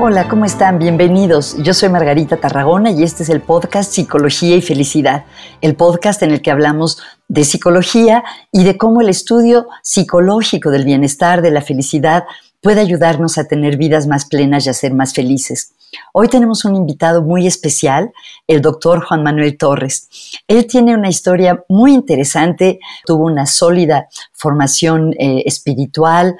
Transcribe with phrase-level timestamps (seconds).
[0.00, 0.78] Hola, ¿cómo están?
[0.78, 1.56] Bienvenidos.
[1.60, 5.24] Yo soy Margarita Tarragona y este es el podcast Psicología y Felicidad,
[5.60, 8.22] el podcast en el que hablamos de psicología
[8.52, 12.26] y de cómo el estudio psicológico del bienestar, de la felicidad,
[12.60, 15.72] puede ayudarnos a tener vidas más plenas y a ser más felices.
[16.12, 18.12] Hoy tenemos un invitado muy especial,
[18.46, 20.08] el doctor Juan Manuel Torres.
[20.46, 26.36] Él tiene una historia muy interesante, tuvo una sólida formación eh, espiritual,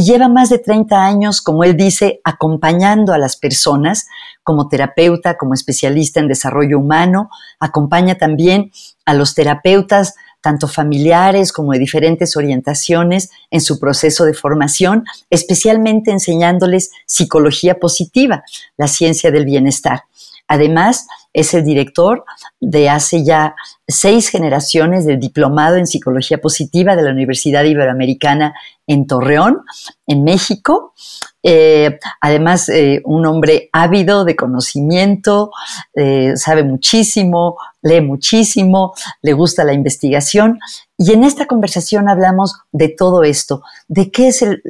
[0.00, 4.06] y lleva más de 30 años, como él dice, acompañando a las personas
[4.42, 7.28] como terapeuta, como especialista en desarrollo humano,
[7.58, 8.72] acompaña también
[9.04, 16.12] a los terapeutas, tanto familiares como de diferentes orientaciones, en su proceso de formación, especialmente
[16.12, 18.42] enseñándoles psicología positiva,
[18.78, 20.04] la ciencia del bienestar.
[20.48, 22.24] Además, es el director
[22.60, 23.54] de hace ya
[23.86, 28.54] seis generaciones del diplomado en psicología positiva de la Universidad Iberoamericana
[28.86, 29.62] en Torreón,
[30.06, 30.94] en México.
[31.42, 35.52] Eh, además, eh, un hombre ávido de conocimiento,
[35.94, 40.58] eh, sabe muchísimo, lee muchísimo, le gusta la investigación.
[40.98, 44.62] Y en esta conversación hablamos de todo esto, de qué es el,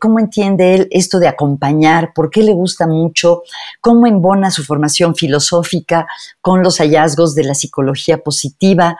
[0.00, 3.42] cómo entiende él esto de acompañar, por qué le gusta mucho,
[3.80, 6.01] cómo embona su formación filosófica
[6.40, 8.96] con los hallazgos de la psicología positiva.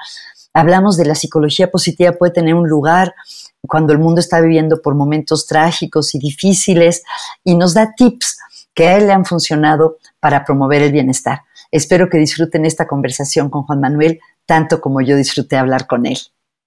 [0.55, 3.15] Hablamos de la psicología positiva puede tener un lugar
[3.67, 7.03] cuando el mundo está viviendo por momentos trágicos y difíciles
[7.45, 8.39] y nos da tips
[8.75, 11.43] que a él le han funcionado para promover el bienestar.
[11.71, 16.19] Espero que disfruten esta conversación con Juan Manuel tanto como yo disfruté hablar con él.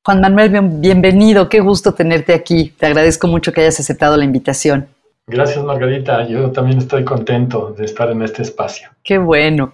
[0.04, 0.50] Juan Manuel,
[0.80, 2.74] bienvenido, qué gusto tenerte aquí.
[2.78, 4.88] Te agradezco mucho que hayas aceptado la invitación.
[5.28, 6.28] Gracias, Margarita.
[6.28, 8.90] Yo también estoy contento de estar en este espacio.
[9.04, 9.72] Qué bueno.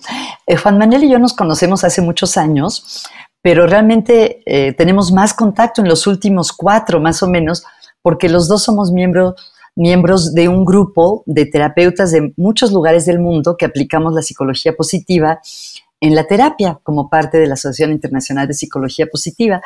[0.48, 3.06] Eh, Juan Manuel y yo nos conocemos hace muchos años
[3.42, 7.64] pero realmente eh, tenemos más contacto en los últimos cuatro más o menos,
[8.02, 9.36] porque los dos somos miembros
[9.74, 14.74] miembros de un grupo de terapeutas de muchos lugares del mundo que aplicamos la psicología
[14.76, 15.40] positiva
[16.02, 19.62] en la terapia como parte de la Asociación Internacional de Psicología Positiva.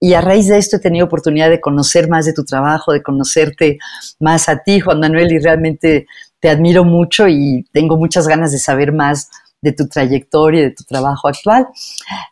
[0.00, 3.02] Y a raíz de esto he tenido oportunidad de conocer más de tu trabajo, de
[3.02, 3.78] conocerte
[4.18, 6.06] más a ti, Juan Manuel, y realmente
[6.40, 9.28] te admiro mucho y tengo muchas ganas de saber más
[9.60, 11.68] de tu trayectoria y de tu trabajo actual.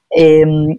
[0.08, 0.78] Em,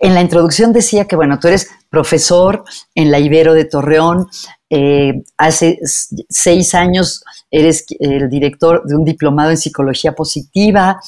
[0.00, 2.62] en la introducción decía que, bueno, tú eres profesor
[2.94, 4.28] en la Ibero de Torreón,
[4.70, 5.80] eh, hace
[6.28, 11.00] seis años eres el director de un diplomado en psicología positiva,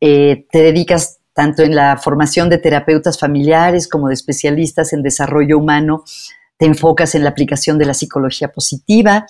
[0.00, 5.58] eh, te dedicas tanto en la formación de terapeutas familiares como de especialistas en desarrollo
[5.58, 6.04] humano,
[6.56, 9.26] te enfocas en la aplicación de la psicología positiva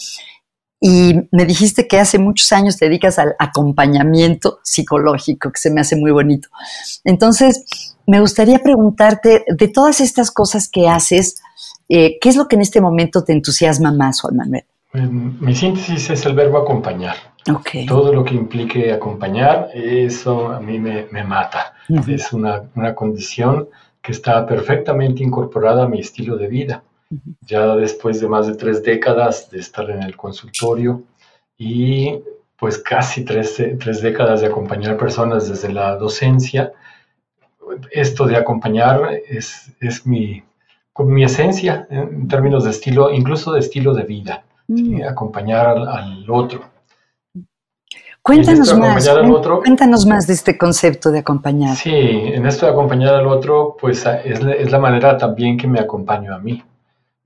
[0.84, 5.80] y me dijiste que hace muchos años te dedicas al acompañamiento psicológico, que se me
[5.80, 6.48] hace muy bonito.
[7.04, 11.40] Entonces, me gustaría preguntarte, de todas estas cosas que haces,
[11.88, 14.64] eh, ¿qué es lo que en este momento te entusiasma más, Juan Manuel?
[14.92, 17.14] Mi síntesis es el verbo acompañar.
[17.48, 17.86] Okay.
[17.86, 21.71] Todo lo que implique acompañar, eso a mí me, mata.
[22.06, 23.68] Es una, una condición
[24.00, 26.82] que está perfectamente incorporada a mi estilo de vida
[27.42, 31.02] ya después de más de tres décadas de estar en el consultorio
[31.58, 32.18] y
[32.56, 36.72] pues casi tres, tres décadas de acompañar personas desde la docencia,
[37.90, 40.42] esto de acompañar es, es mi,
[40.98, 45.02] mi esencia en términos de estilo, incluso de estilo de vida, mm.
[45.02, 46.71] acompañar al, otro.
[48.22, 49.08] Cuéntanos más,
[49.62, 51.74] cuéntanos más de este concepto de acompañar.
[51.76, 55.80] Sí, en esto de acompañar al otro, pues es, es la manera también que me
[55.80, 56.62] acompaño a mí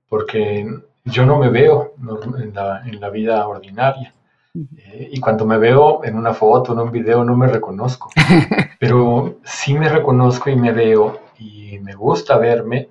[0.09, 0.65] porque
[1.05, 1.93] yo no me veo
[2.37, 4.13] en la, vida ordinaria.
[4.55, 8.09] Eh, y cuando me veo en una foto, en un video, no me reconozco.
[8.79, 12.89] Pero sí me reconozco y me veo y me gusta verme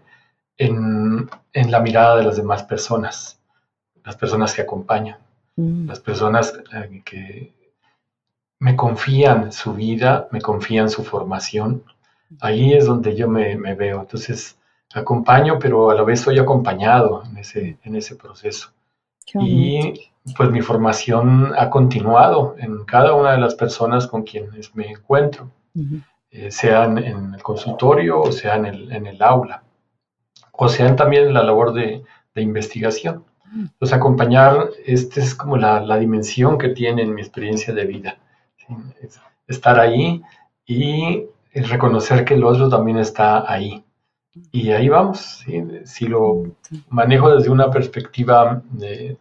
[0.56, 3.40] en, la mirada de las demás personas,
[4.04, 5.18] las personas que acompañan,
[5.56, 5.86] mm.
[5.86, 7.52] las personas eh, que
[8.58, 11.84] me confían su vida, me confían su formación.
[12.40, 14.00] Ahí es donde yo me, me veo.
[14.00, 14.58] Entonces,
[14.94, 18.72] acompaño, pero a la vez soy acompañado en ese, en ese proceso.
[19.34, 24.90] Y pues mi formación ha continuado en cada una de las personas con quienes me
[24.90, 25.50] encuentro,
[26.30, 29.62] eh, sean en el consultorio o sea en el, en el aula,
[30.52, 32.02] o sean también en la labor de,
[32.34, 33.24] de investigación.
[33.44, 37.84] Entonces, pues, acompañar, esta es como la, la, dimensión que tiene en mi experiencia de
[37.84, 38.18] vida.
[39.46, 40.22] Estar ahí
[40.66, 43.84] y reconocer que el otro también está ahí.
[44.52, 45.44] Y ahí vamos.
[45.84, 46.42] Si lo
[46.88, 49.16] manejo desde una perspectiva de,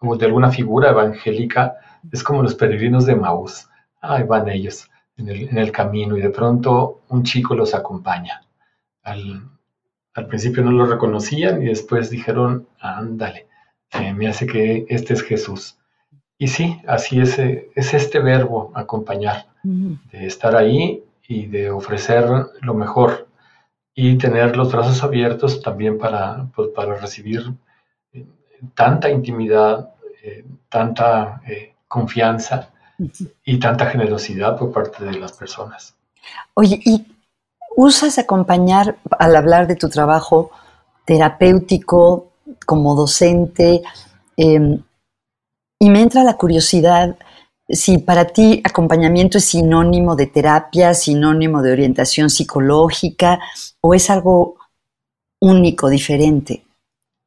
[0.00, 1.76] de alguna figura evangélica,
[2.10, 3.68] es como los peregrinos de Maús.
[4.00, 8.42] Ahí van ellos en el, camino y de pronto un chico los acompaña.
[9.02, 9.48] Al,
[10.14, 13.46] al principio no lo reconocían y después dijeron, ándale,
[14.14, 15.78] me hace que este es Jesús.
[16.38, 22.28] Y sí, así es, eh, es este verbo, acompañar, de estar ahí y de ofrecer
[22.60, 23.26] lo mejor
[23.94, 27.52] y tener los brazos abiertos también para, pues, para recibir
[28.12, 28.26] eh,
[28.74, 31.40] tanta intimidad, eh, tanta
[31.88, 32.70] confianza
[33.44, 35.94] y tanta generosidad por parte de las personas.
[36.54, 37.06] Oye, ¿y
[37.76, 40.50] usas acompañar al hablar de tu trabajo
[41.06, 42.28] terapéutico
[42.66, 43.82] como docente?
[44.36, 44.82] Em,
[45.78, 47.16] y me entra la curiosidad
[47.68, 53.40] si para ti acompañamiento es sinónimo de terapia, sinónimo de orientación psicológica
[53.80, 54.56] o es algo
[55.40, 56.62] único, diferente.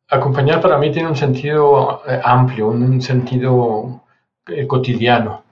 [0.10, 4.02] Acompañar para mí tiene un sentido eh, amplio, un sentido
[4.48, 5.44] eh, cotidiano,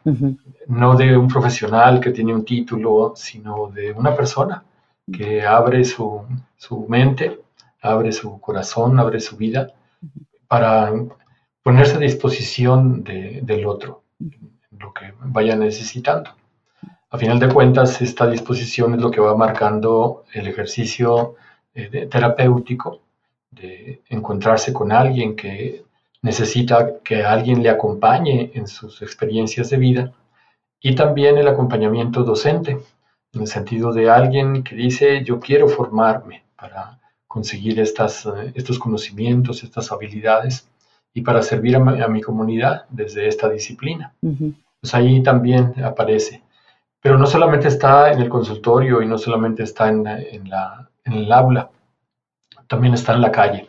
[0.68, 4.64] no de un profesional que tiene un título, sino de una persona
[5.12, 6.22] que abre su,
[6.56, 7.42] su mente,
[7.82, 9.68] abre su corazón, abre su vida
[10.48, 10.92] para
[11.68, 14.04] ponerse a disposición del otro,
[14.80, 16.30] lo que vaya necesitando.
[17.10, 21.36] A final de cuentas, esta disposición es lo que va marcando el ejercicio
[21.75, 23.02] eh, terapéutico
[23.52, 25.84] de encontrarse con alguien que
[26.22, 30.13] necesita que alguien le acompañe en sus experiencias de vida
[30.80, 32.80] y también el acompañamiento docente,
[33.34, 36.98] en el sentido de alguien que dice yo quiero formarme para
[37.28, 40.67] conseguir estas, eh, estos conocimientos, estas habilidades
[41.18, 44.14] y para servir a mi, comunidad desde esta disciplina.
[44.22, 46.44] Pues ahí también aparece.
[47.02, 51.31] Pero no solamente está en el consultorio y no solamente está en, la, en el
[51.31, 51.72] aula,
[52.68, 53.68] también está en la calle.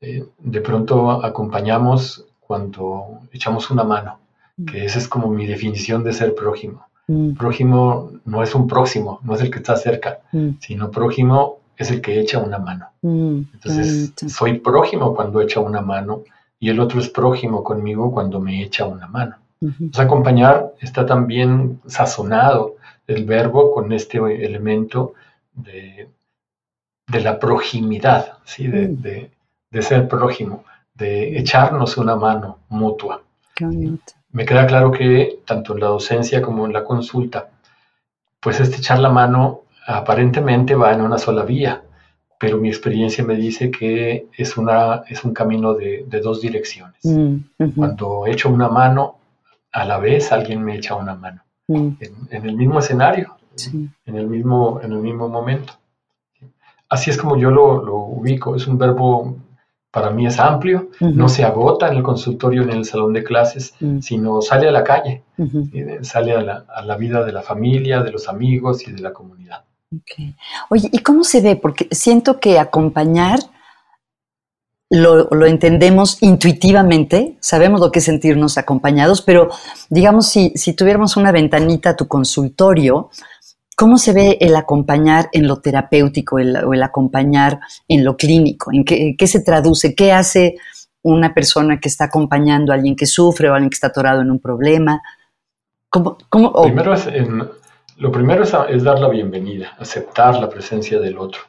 [0.00, 4.18] Eh, de pronto acompañamos cuando echamos una mano,
[4.56, 4.64] mm.
[4.64, 6.86] que esa es como mi definición de ser prójimo.
[7.06, 7.34] Mm.
[7.34, 10.54] Prójimo no es un próximo, no es el que está cerca, mm.
[10.58, 12.88] sino prójimo es el que echa una mano.
[13.00, 16.24] Entonces, soy prójimo cuando echa una mano
[16.60, 19.36] y el otro es prójimo conmigo cuando me echa una mano.
[19.96, 22.76] acompañar está también sazonado
[23.06, 25.14] el verbo con este elemento
[25.52, 26.08] de,
[27.08, 28.68] la proximidad, ¿sí?
[28.68, 29.02] Mm.
[29.02, 30.64] de, ser prójimo,
[30.94, 33.22] de echarnos una mano mutua.
[34.32, 37.48] Me queda claro que tanto en la docencia como en la consulta,
[38.38, 41.82] pues este echar la mano aparentemente va en una sola vía,
[42.40, 47.04] pero mi experiencia me dice que es, una, es un camino de, dos direcciones.
[47.04, 47.36] Mm,
[47.76, 49.18] Cuando echo una mano,
[49.70, 51.88] a la vez alguien me echa una mano, mm.
[52.30, 53.36] en, el mismo escenario,
[54.06, 55.74] en, el mismo, en el mismo momento.
[56.88, 59.36] Así es como yo lo, ubico, es un verbo,
[59.90, 63.74] para mí es amplio, no se agota en el consultorio en el salón de clases,
[63.80, 63.98] mm.
[63.98, 65.24] sino sale a la calle,
[66.00, 69.12] sale a la, a la vida de la familia, de los amigos y de la
[69.12, 69.64] comunidad.
[70.68, 71.56] Oye, ¿y cómo se ve?
[71.56, 73.40] Porque siento que acompañar
[74.90, 79.48] lo, entendemos intuitivamente, sabemos lo que es sentirnos acompañados, pero
[79.88, 83.10] digamos, si, tuviéramos una ventanita a tu consultorio,
[83.76, 88.72] ¿cómo se ve el acompañar en lo terapéutico o el acompañar en lo clínico?
[88.72, 89.94] ¿En qué, se traduce?
[89.94, 90.56] ¿Qué hace
[91.02, 94.22] una persona que está acompañando a alguien que sufre o a alguien que está atorado
[94.22, 95.00] en un problema?
[95.88, 96.18] ¿Cómo,
[96.62, 97.06] Primero es
[98.00, 101.42] lo primero es, dar la bienvenida, aceptar la presencia del otro.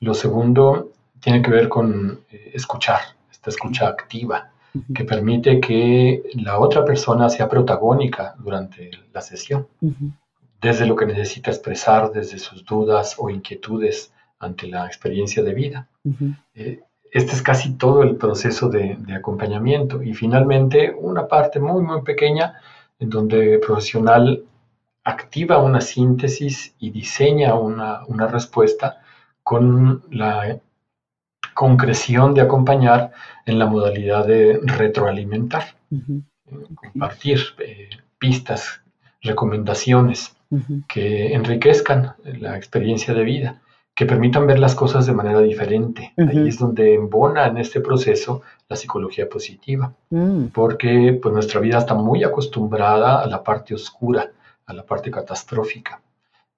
[0.00, 3.00] Lo segundo tiene que ver con eh, escuchar,
[3.30, 4.50] esta escucha activa,
[4.94, 9.66] que permite que la otra persona sea protagónica durante la sesión,
[10.60, 15.88] desde lo que necesita expresar, desde sus dudas o inquietudes ante la experiencia de vida.
[16.54, 16.80] Eh,
[17.10, 20.02] este es casi todo el proceso de, de, acompañamiento.
[20.02, 22.60] Y finalmente, una parte muy, muy pequeña
[22.98, 24.44] en donde el profesional
[25.08, 29.00] activa una síntesis y diseña una, respuesta
[29.42, 30.58] con la
[31.54, 33.12] concreción de acompañar
[33.46, 35.64] en la modalidad de retroalimentar,
[36.74, 37.88] compartir eh,
[38.18, 38.82] pistas,
[39.22, 40.36] recomendaciones
[40.86, 43.60] que enriquezcan la experiencia de vida,
[43.94, 46.12] que permitan ver las cosas de manera diferente.
[46.16, 50.46] Ahí es donde embona en este proceso la psicología positiva, mm.
[50.54, 54.30] porque pues, nuestra vida está muy acostumbrada a la parte oscura,
[54.68, 56.00] a la parte catastrófica.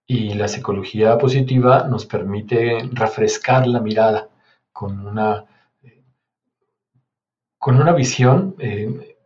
[0.06, 4.28] Y la psicología positiva nos permite refrescar la mirada
[4.72, 5.44] con una,
[7.58, 9.16] con una visión, eh,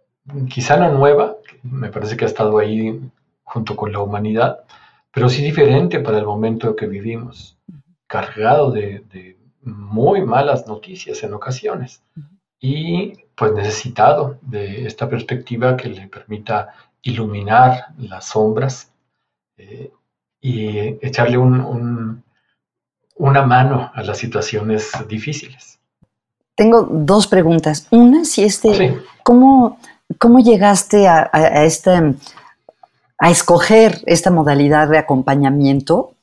[0.51, 3.01] quizá no nueva, me parece que ha estado ahí
[3.43, 4.65] junto con la humanidad,
[5.11, 7.57] pero sí diferente para el momento que vivimos,
[8.07, 12.03] cargado de, de muy malas noticias en ocasiones
[12.61, 18.91] y pues necesitado de esta perspectiva que le permita iluminar las sombras
[19.57, 19.93] eh,
[20.41, 22.23] y echarle una
[23.47, 25.79] mano a las situaciones difíciles.
[26.57, 27.87] Tengo dos preguntas.
[27.91, 29.79] Una, si este, ¿cómo
[30.19, 36.14] ¿cómo llegaste a, a escoger esta modalidad de acompañamiento?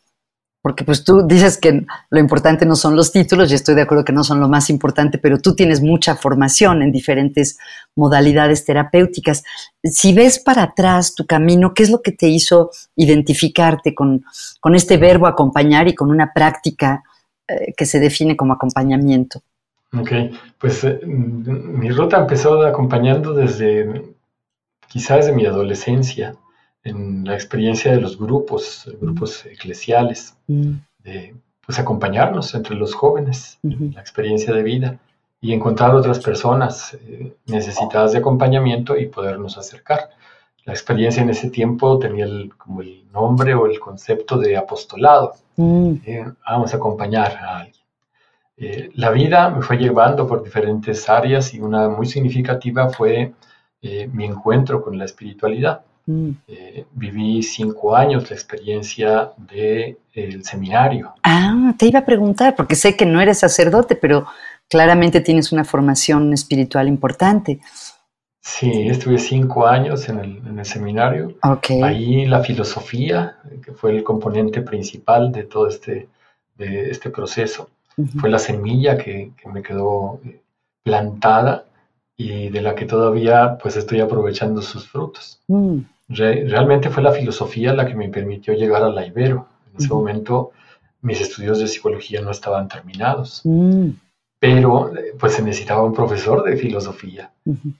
[0.62, 4.06] Porque pues tú dices que lo importante no son los títulos, y estoy de acuerdo
[4.06, 7.58] que no son lo más importante, pero tú tienes mucha formación en diferentes
[7.96, 9.44] modalidades terapéuticas.
[9.84, 14.24] Si ves para atrás tu camino, ¿qué es lo que te hizo identificarte con,
[14.60, 17.03] con este verbo acompañar y con una práctica
[17.48, 19.41] eh, que se define como acompañamiento?
[19.98, 20.12] Ok,
[20.60, 24.13] pues eh, mi ruta empezó acompañando desde,
[24.88, 26.36] quizás desde mi adolescencia
[26.83, 30.73] en la experiencia de los grupos, grupos eclesiales, mm.
[31.03, 31.35] de
[31.65, 35.00] pues acompañarnos entre los jóvenes, la experiencia de vida
[35.39, 40.09] y encontrar otras personas eh, necesitadas de acompañamiento y podernos acercar.
[40.65, 45.33] La experiencia en ese tiempo tenía el, como el nombre o el concepto de apostolado.
[45.55, 45.93] Mm.
[46.05, 47.85] Eh, vamos a acompañar a alguien.
[48.57, 53.33] Eh, la vida me fue llevando por diferentes áreas y una muy significativa fue
[53.81, 55.81] mi encuentro con la espiritualidad.
[56.05, 56.31] Mm.
[56.48, 61.13] Eh, viví cinco años la experiencia del el seminario.
[61.24, 64.25] Ah, te iba a preguntar, porque sé que no eres sacerdote, pero
[64.67, 67.60] claramente tienes una formación espiritual importante.
[68.43, 70.20] Sí, estuve cinco años en
[70.58, 71.36] el, seminario.
[71.84, 76.08] Ahí la filosofía, que fue el componente principal de todo este,
[76.58, 77.70] de este proceso,
[78.20, 80.20] fue la semilla que, que, me quedó
[80.84, 81.65] plantada
[82.21, 85.39] y de la que todavía pues estoy aprovechando sus frutos.
[85.47, 85.79] Mm.
[86.07, 89.47] realmente fue la filosofía la que me permitió llegar a la Ibero.
[89.71, 90.51] En ese momento
[91.01, 93.89] mis estudios de psicología no estaban terminados, mm.
[94.39, 97.31] pero pues se necesitaba un profesor de filosofía.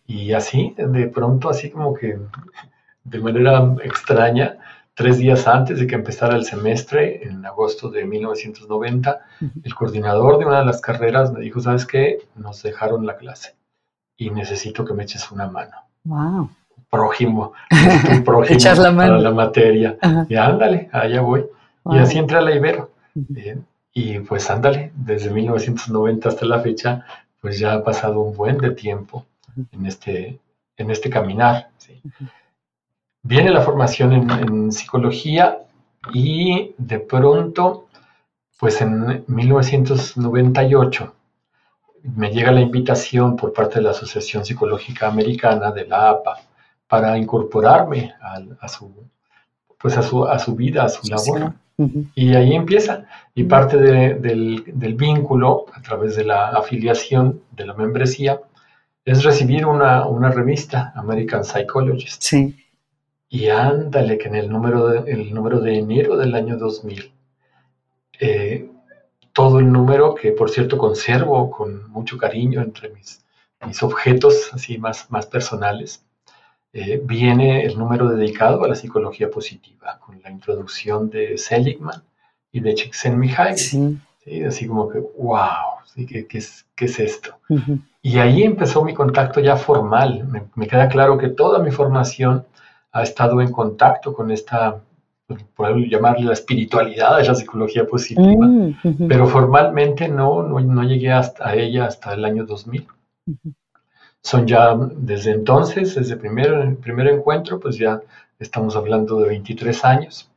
[0.07, 2.17] Y así, de pronto, así como que
[3.03, 4.57] de manera extraña,
[4.95, 9.19] tres días antes de que empezara el semestre, en agosto de 1990,
[9.63, 12.19] el coordinador de una de las carreras me dijo, ¿sabes qué?
[12.36, 13.61] Nos dejaron la clase
[14.18, 15.75] y necesito que me eches una mano.
[16.03, 16.50] Wow.
[16.89, 17.53] Prójimo,
[18.12, 19.12] un prójimo Echar la mano.
[19.13, 19.98] para la materia.
[20.27, 21.46] Y ándale, allá voy.
[21.86, 22.91] Y así entré a la Ibero.
[23.94, 27.06] y pues ándale, desde 1990 hasta la fecha,
[27.41, 29.25] pues ya ha pasado un buen de tiempo
[29.72, 30.39] en este,
[30.77, 31.70] en este caminar.
[33.24, 35.60] Viene la formación en, en psicología
[36.13, 37.88] y de pronto,
[38.60, 41.13] pues en 1998,
[42.03, 46.38] me llega la invitación por parte de la Asociación Psicológica Americana de la APA
[46.88, 48.13] para incorporarme
[48.60, 48.91] a, su,
[49.77, 51.53] pues a, su, a su vida, a su labor.
[52.15, 53.05] Y ahí empieza.
[53.34, 58.41] Y parte del, vínculo a través de la afiliación de la membresía
[59.05, 62.22] es recibir una, revista, American Psychologist.
[62.22, 62.55] Sí.
[63.29, 67.12] Y ándale, que en el número de, el número de enero del año 2000
[68.20, 68.70] eh,
[69.34, 73.24] todo el número, que por cierto conservo con mucho cariño entre mis,
[73.66, 76.04] mis objetos así más, más personales,
[76.74, 82.04] eh, viene el número dedicado a la psicología positiva, con la introducción de Seligman
[82.52, 83.58] y de Csikszentmihalyi.
[83.58, 84.00] Sí.
[84.48, 87.36] Así como que, wow, ¿qué, qué, es, qué es, esto?
[88.04, 90.28] Y ahí empezó mi contacto ya formal.
[90.28, 92.46] Me, me, queda claro que toda mi formación
[92.92, 94.80] ha estado en contacto con esta
[95.56, 101.56] podemos llamarle la espiritualidad de la psicología positiva, mm, pero formalmente no, no, llegué hasta
[101.56, 102.88] ella hasta el año 2000.
[104.24, 108.02] Son ya desde entonces, desde el primer, primer encuentro, pues ya
[108.40, 110.30] estamos hablando de 23 años.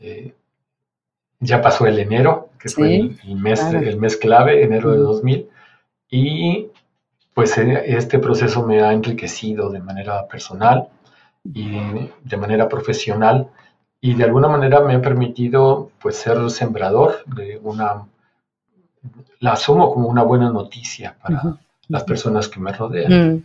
[0.00, 0.34] Eh,
[1.40, 5.48] ya pasó el enero, que fue el, mes, el mes clave, enero de 2000,
[6.10, 6.66] y
[7.34, 10.88] pues eh, este proceso me ha enriquecido de manera personal
[11.44, 11.78] y
[12.24, 13.48] de manera profesional
[14.00, 18.06] y de alguna manera me ha permitido pues ser sembrador de una,
[19.40, 21.56] la asumo como una buena noticia para
[21.88, 23.34] las personas que me rodean.
[23.34, 23.44] Mm.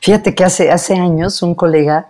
[0.00, 2.08] Fíjate que hace, hace años un colega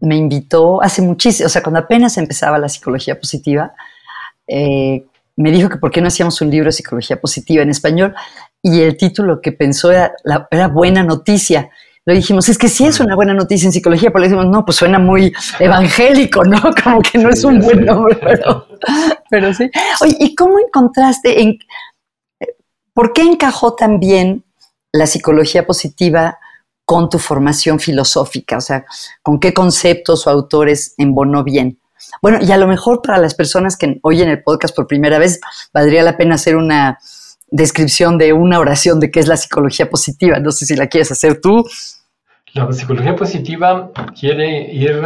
[0.00, 3.72] me invitó, hace muchísimo, o sea, cuando apenas empezaba la psicología positiva,
[4.46, 5.04] eh,
[5.36, 8.14] me dijo que por qué no hacíamos un libro de psicología positiva en español
[8.62, 11.70] y el título que pensó era, la, era Buena Noticia
[12.08, 14.64] lo dijimos, es que sí es una buena noticia en psicología, pero le dijimos, no,
[14.64, 16.58] pues suena muy evangélico, ¿no?
[16.82, 18.18] Como que no es un buen nombre,
[19.28, 19.70] pero, sí.
[20.00, 21.58] Oye, ¿y cómo encontraste, en,
[22.94, 24.42] por qué encajó también
[24.90, 26.38] la psicología positiva
[26.86, 28.56] con tu formación filosófica?
[28.56, 28.86] O sea,
[29.20, 31.78] ¿con qué conceptos o autores embonó bien?
[32.22, 35.40] Bueno, y a lo mejor para las personas que oyen el podcast por primera vez,
[35.74, 36.98] valdría la pena hacer una
[37.50, 40.38] descripción de una oración de qué es la psicología positiva.
[40.38, 41.66] No sé si la quieres hacer tú
[42.54, 45.02] la psicología positiva quiere ir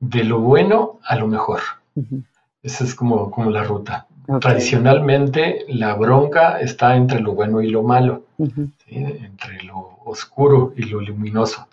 [0.00, 1.60] de lo bueno a lo mejor.
[2.62, 4.06] Esa es como, como la ruta.
[4.40, 8.24] Tradicionalmente la bronca está entre lo bueno y lo malo,
[8.86, 11.66] entre lo oscuro y lo luminoso.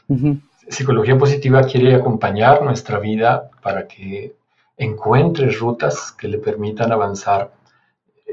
[0.67, 4.35] Psicología positiva quiere acompañar nuestra vida para que
[4.77, 7.51] encuentre rutas que le permitan avanzar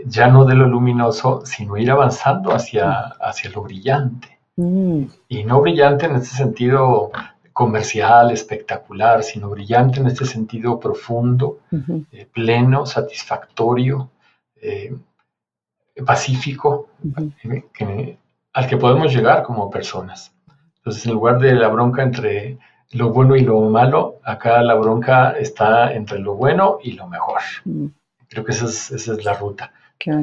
[0.05, 2.91] ya no de lo luminoso, sino ir avanzando hacia,
[3.21, 4.36] hacia lo brillante.
[4.57, 5.05] Mm.
[5.29, 7.11] Y no brillante en este sentido
[7.53, 11.61] comercial, espectacular, sino brillante en este sentido profundo,
[12.13, 14.11] eh, pleno, satisfactorio,
[14.61, 14.95] eh,
[16.05, 16.91] pacífico,
[17.81, 18.19] eh,
[18.53, 20.35] al que podemos llegar como personas.
[20.77, 22.59] Entonces, en lugar de la bronca entre
[22.93, 27.41] lo bueno y lo malo, acá la bronca está entre lo bueno y lo mejor.
[27.65, 27.87] Mm.
[28.29, 29.73] Creo que esa es la ruta.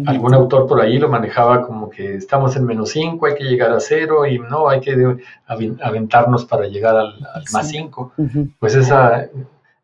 [0.06, 3.72] Algún autor por ahí lo manejaba como que estamos en menos 5, hay que llegar
[3.72, 5.18] a cero y no, hay que
[5.82, 7.15] aventarnos para llegar al,
[7.51, 8.13] más 5.
[8.60, 9.27] Pues esa,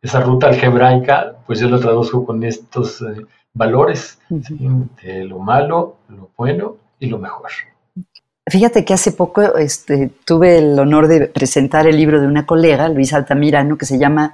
[0.01, 6.29] esa ruta algebraica, pues yo lo traduzco con estos eh, valores de lo malo, lo
[6.37, 7.49] bueno y lo mejor.
[8.47, 12.89] Fíjate que hace poco este, tuve el honor de presentar el libro de una colega,
[12.89, 14.33] Luis Altamirano, que se llama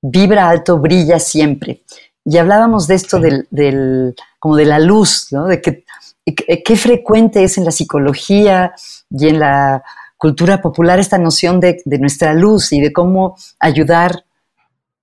[0.00, 1.82] Vibra alto, brilla siempre.
[2.24, 5.46] Y hablábamos de esto del, como de la luz, ¿no?
[5.46, 5.84] De que,
[6.24, 8.74] qué frecuente es en la psicología
[9.10, 9.82] y en la
[10.16, 14.24] cultura popular esta noción de, nuestra luz y de cómo ayudar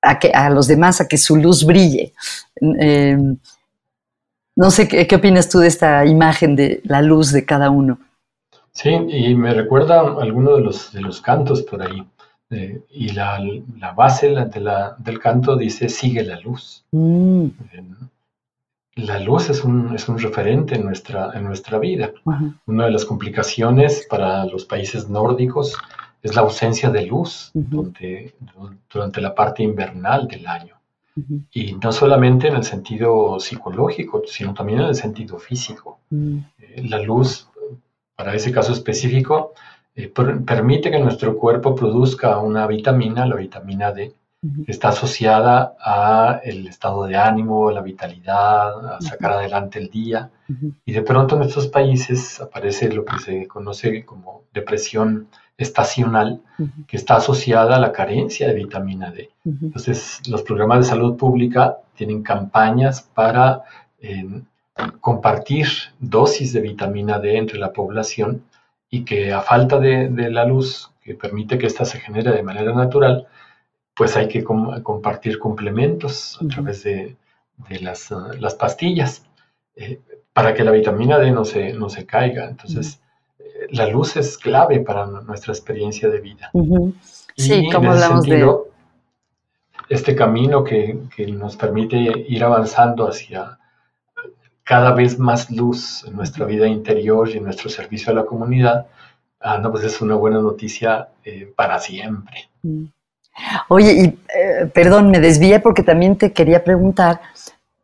[0.01, 2.13] a, que, a los demás a que su luz brille.
[2.61, 3.37] Em,
[4.55, 7.99] no sé, ¿qué, ¿qué, opinas tú de esta imagen de la luz de cada uno?
[8.77, 12.07] Sí, y me recuerda alguno de los, de los cantos por ahí.
[12.49, 13.39] Eh, y la,
[13.95, 16.85] base del canto dice, sigue la luz.
[16.91, 17.45] Mm.
[17.73, 17.83] Eh,
[18.95, 22.11] la luz es un, es un referente en nuestra, en nuestra vida.
[22.65, 25.77] Una de las complicaciones para los países nórdicos
[26.23, 28.33] es la ausencia de luz durante,
[29.21, 30.75] la parte invernal del año.
[31.51, 35.99] Y no solamente en el sentido psicológico, sino también en el sentido físico.
[36.11, 36.37] Mm.
[36.59, 37.49] Eh, la luz,
[38.15, 39.53] para ese caso específico,
[39.97, 44.13] eh, permite que nuestro cuerpo produzca una vitamina, la vitamina D,
[44.63, 50.29] que está asociada a el estado de ánimo, la vitalidad, a sacar adelante el día.
[50.85, 56.41] Y de pronto en estos países aparece lo que se conoce como depresión estacional,
[56.87, 59.31] que está asociada a la carencia de vitamina D.
[59.43, 63.63] Entonces, los programas de salud pública tienen campañas para
[63.99, 64.43] eh,
[65.01, 65.67] compartir
[65.99, 68.43] dosis de vitamina D entre la población
[68.89, 72.73] y que a falta de, la luz que permite que ésta se genere de manera
[72.73, 73.27] natural,
[73.93, 77.15] pues hay que compartir complementos a través de,
[77.81, 79.25] las, pastillas
[79.75, 79.99] eh,
[80.33, 82.47] para que la vitamina D no se, no se caiga.
[82.47, 83.01] Entonces,
[83.39, 86.51] eh, la luz es clave para nuestra experiencia de vida.
[87.35, 88.47] Sí, como hablamos de...
[89.89, 91.97] Este camino que, que nos permite
[92.27, 93.57] ir avanzando hacia
[94.67, 98.87] cada vez más luz en nuestra vida interior y en nuestro servicio a la comunidad,
[99.39, 102.49] ah, no, pues es una buena noticia eh, para siempre.
[102.63, 102.83] Mm.
[103.69, 107.21] Oye, y eh, perdón, me desvié porque también te quería preguntar,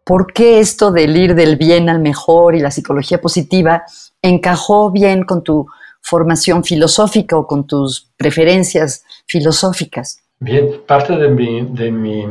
[0.03, 3.83] ¿por qué esto del ir del bien al mejor y la psicología positiva
[4.21, 5.65] encajó bien con tu
[6.01, 10.21] formación filosófica o con tus preferencias filosóficas?
[10.39, 12.25] Bien, parte de mi, de mi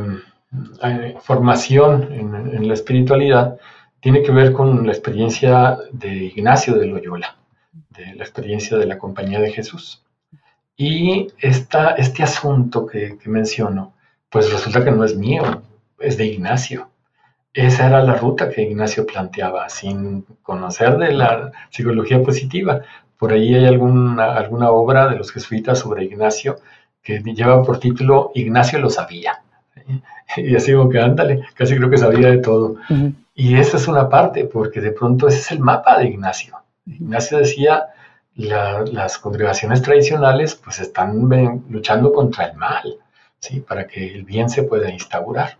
[0.83, 3.57] eh, formación en, en la espiritualidad
[4.03, 7.37] tiene que ver con la experiencia de Ignacio de Loyola,
[7.89, 10.03] de la experiencia de la Compañía de Jesús.
[10.75, 13.93] Y esta, este asunto que, menciono,
[14.29, 15.63] pues resulta que no es mío,
[15.99, 16.89] es de Ignacio.
[17.53, 22.81] Esa era la ruta que Ignacio planteaba, sin conocer de la psicología positiva.
[23.17, 26.57] Por ahí hay alguna, alguna obra de los jesuitas sobre Ignacio
[27.01, 29.41] que lleva por título Ignacio lo sabía.
[30.35, 32.77] Y así como que ándale, casi creo que sabía de todo.
[33.35, 36.57] Y esa es una parte, porque de pronto ese es el mapa de Ignacio.
[36.85, 37.87] Ignacio decía,
[38.35, 41.29] las congregaciones tradicionales pues están
[41.69, 42.97] luchando contra el mal,
[43.39, 43.59] ¿sí?
[43.59, 45.57] para que el bien se pueda instaurar.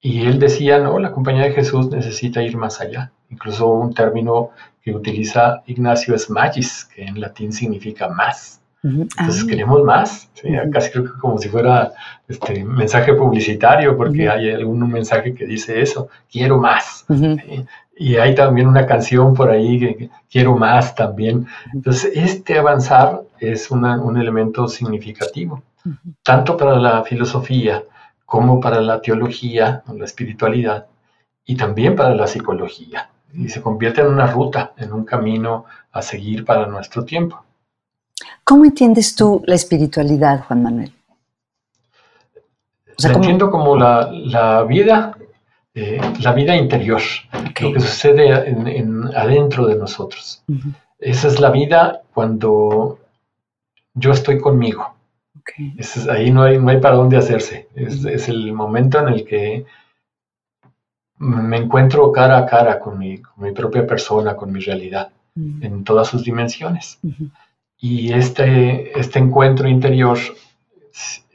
[0.00, 3.12] Y él decía, no, la compañía de Jesús necesita ir más allá.
[3.30, 8.60] Incluso un término que utiliza Ignacio es magis, que en latín significa más.
[8.88, 9.46] Entonces ah.
[9.48, 10.30] queremos más,
[10.72, 11.92] casi creo que como si fuera
[12.26, 17.04] este mensaje publicitario, porque hay algún mensaje que dice eso, quiero más.
[17.96, 21.46] Y hay también una canción por ahí que, quiero más también.
[21.72, 25.62] Entonces este avanzar es un elemento significativo,
[26.22, 27.82] tanto para la filosofía
[28.24, 30.86] como para la teología, la espiritualidad,
[31.46, 33.08] y también para la psicología.
[33.32, 37.42] Y se convierte en una ruta, en un camino a seguir para nuestro tiempo.
[38.48, 40.90] ¿Cómo entiendes tú la espiritualidad, Juan Manuel?
[42.96, 45.14] O entiendo como la, vida,
[45.74, 47.02] eh, la vida interior,
[47.60, 50.42] lo que sucede en, adentro de nosotros.
[50.98, 52.98] Esa es la vida cuando
[53.92, 54.94] yo estoy conmigo.
[56.10, 57.68] ahí no hay, no hay para dónde hacerse.
[57.74, 59.66] Es, el momento en el que
[61.18, 63.20] me encuentro cara a cara con mi,
[63.54, 66.98] propia persona, con mi realidad, en todas sus dimensiones.
[67.80, 70.18] Y este, este encuentro interior,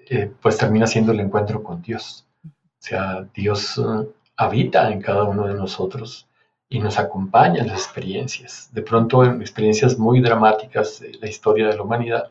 [0.09, 2.25] eh, pues termina siendo el encuentro con Dios.
[2.45, 6.27] O sea, Dios eh, habita en cada uno de nosotros
[6.67, 8.69] y nos acompaña en las experiencias.
[8.73, 12.29] De pronto, en experiencias muy dramáticas de la historia de la humanidad,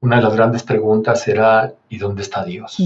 [0.00, 2.80] una de las grandes preguntas era, ¿y dónde está Dios?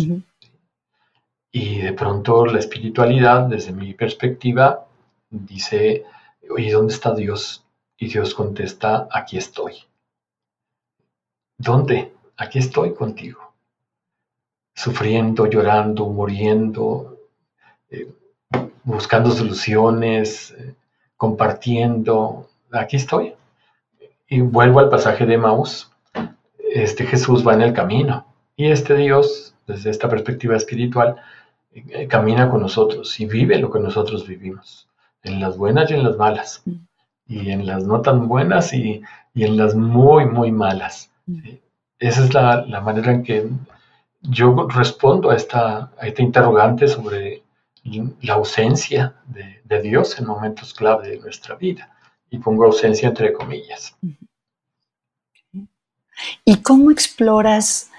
[1.51, 4.87] Y de pronto la espiritualidad, desde mi perspectiva,
[5.31, 6.05] dice,
[6.57, 7.65] ¿y dónde está Dios?
[7.97, 9.75] Y Dios contesta, aquí estoy.
[11.63, 12.13] ¿Dónde?
[12.37, 13.41] Aquí estoy contigo.
[14.75, 17.19] Sufriendo, llorando, muriendo,
[17.89, 18.13] eh,
[18.83, 20.75] buscando soluciones, eh,
[21.17, 22.49] compartiendo.
[22.73, 23.35] Aquí estoy.
[24.27, 25.89] Y vuelvo al pasaje de Maús.
[26.59, 31.15] Este Jesús va en el camino y este Dios, desde esta perspectiva espiritual,
[31.73, 34.89] eh, camina con nosotros y vive lo que nosotros vivimos,
[35.23, 36.65] en las buenas y en las malas,
[37.29, 39.01] y en las no tan buenas y,
[39.37, 41.12] en las muy, muy malas.
[41.99, 43.49] Esa es la, manera en que
[44.23, 47.43] yo respondo a esta, a esta interrogante sobre
[47.85, 51.91] la ausencia de, Dios en momentos clave de nuestra vida.
[52.29, 53.97] Y pongo ausencia entre comillas.
[56.45, 57.91] ¿Y cómo exploras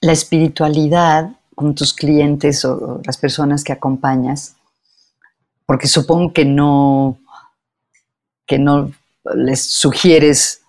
[0.00, 4.56] la espiritualidad con tus clientes o las personas que acompañas?
[5.66, 7.18] Porque supongo que no,
[8.44, 8.90] que no
[9.36, 10.63] les sugieres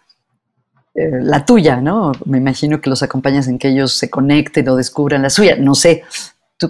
[0.95, 2.13] eh, la tuya, ¿no?
[2.25, 5.55] Me imagino que los acompañas en que ellos se conecten o descubran la suya.
[5.57, 6.03] No sé,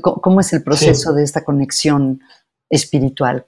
[0.02, 2.22] ¿Cómo es el proceso de esta conexión
[2.70, 3.46] espiritual?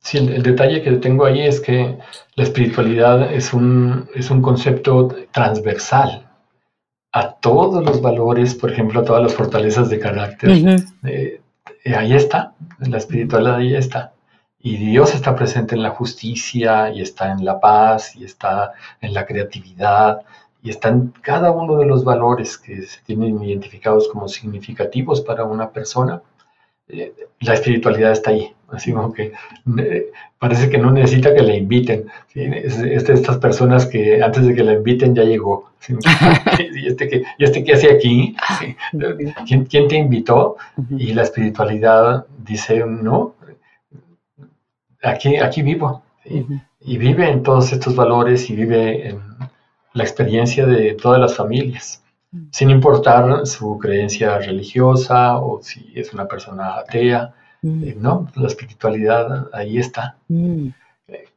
[0.00, 1.98] Sí, el, detalle que tengo ahí es que
[2.34, 6.30] la espiritualidad es un, es un concepto transversal
[7.12, 10.50] a todos los valores, por ejemplo, a todas las fortalezas de carácter.
[11.04, 11.40] Eh,
[11.84, 14.12] eh, ahí está, la espiritualidad ahí está.
[14.68, 19.14] Y Dios está presente en la justicia, y está en la paz, y está en
[19.14, 20.20] la creatividad,
[20.62, 25.70] y están cada uno de los valores que se tienen identificados como significativos para una
[25.70, 26.20] persona,
[26.86, 28.52] eh, la espiritualidad está ahí.
[28.68, 29.32] Así como que
[29.78, 32.04] eh, parece que no necesita que la inviten.
[32.34, 35.70] Es, de estas personas que antes de que la inviten ya llegó.
[36.74, 38.36] ¿Y, este que, ¿Y este qué hace aquí?
[39.46, 40.58] ¿Quién, ¿Quién, te invitó?
[40.90, 43.34] Y la espiritualidad dice, no,
[45.02, 46.02] aquí, aquí vivo.
[46.80, 49.20] Y vive en todos estos valores y vive en
[49.94, 52.02] la experiencia de todas las familias,
[52.50, 58.28] sin importar su creencia religiosa o si es una persona atea, eh, ¿no?
[58.36, 60.16] La espiritualidad ahí está.
[60.28, 60.68] Mm.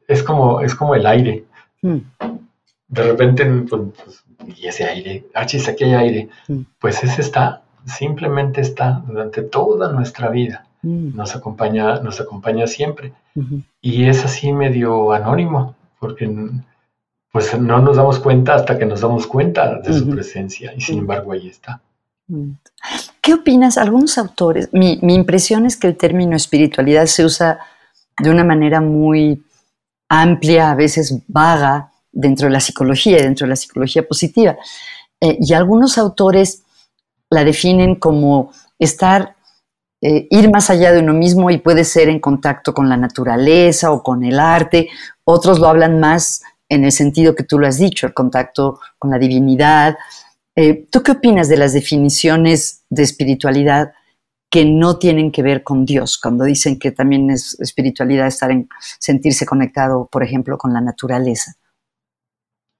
[0.08, 1.46] Es, como, es como el aire.
[1.82, 4.24] De repente, pues, pues,
[4.58, 6.30] y ese aire, ah, aquí hay aire,
[6.80, 10.66] pues ese está, simplemente está durante toda nuestra vida.
[10.84, 13.14] Nos acompaña, nos acompaña siempre.
[13.82, 16.28] Y es así medio anónimo, porque
[17.32, 21.00] pues no nos damos cuenta hasta que nos damos cuenta de su presencia y sin
[21.00, 21.82] embargo ahí está.
[22.28, 22.52] Mm.
[23.22, 23.78] ¿Qué opinas?
[23.78, 27.60] Algunos autores, mi, impresión es que el término espiritualidad se usa
[28.18, 29.44] de una manera muy
[30.10, 34.58] amplia, a veces vaga, dentro de la psicología dentro de la psicología positiva.
[35.22, 36.64] Eh, y algunos autores
[37.30, 39.36] la definen como estar,
[40.02, 43.92] eh, ir más allá de uno mismo y puede ser en contacto con la naturaleza
[43.92, 44.90] o con el arte.
[45.24, 49.12] Otros lo hablan más en el sentido que tú lo has dicho, el contacto con
[49.12, 49.98] la divinidad.
[50.56, 53.94] Eh, ¿Tú qué opinas de las definiciones de espiritualidad
[54.50, 58.68] que no tienen que ver con Dios, cuando dicen que también es espiritualidad estar en
[59.00, 61.54] sentirse conectado, por ejemplo, con la naturaleza?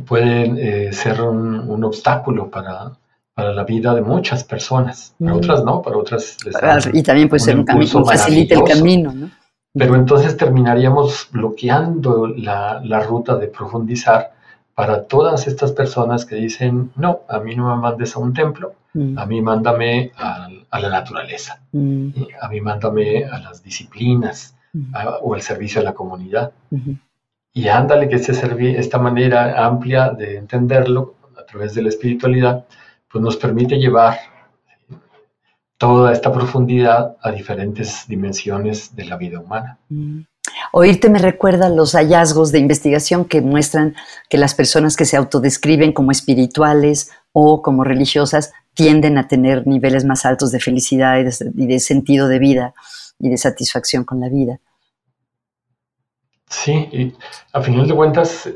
[0.05, 2.93] puede eh, ser un, obstáculo para,
[3.35, 6.37] la vida de muchas personas, para otras no, para otras
[6.93, 9.29] Y también puede ser un camino, facilita el camino, ¿no?
[9.73, 14.31] Pero entonces terminaríamos bloqueando la, la, ruta de profundizar
[14.75, 18.75] para todas estas personas que dicen, no, a mí no me mandes a un templo,
[19.15, 24.55] a mí mándame a, la naturaleza, a mí mándame a las disciplinas
[25.21, 26.51] o al servicio a la comunidad.
[27.53, 28.33] Y ándale que este
[28.79, 32.65] esta manera amplia de entenderlo a través de la espiritualidad,
[33.11, 34.17] pues nos permite llevar
[35.77, 39.77] toda esta profundidad a diferentes dimensiones de la vida humana.
[40.71, 43.95] Oírte me recuerda los hallazgos de investigación que muestran
[44.29, 50.05] que las personas que se autodescriben como espirituales o como religiosas tienden a tener niveles
[50.05, 51.23] más altos de felicidad y
[51.65, 52.75] de, sentido de vida
[53.17, 54.59] y de satisfacción con la vida.
[56.47, 57.15] Sí, y
[57.53, 58.47] a final de cuentas,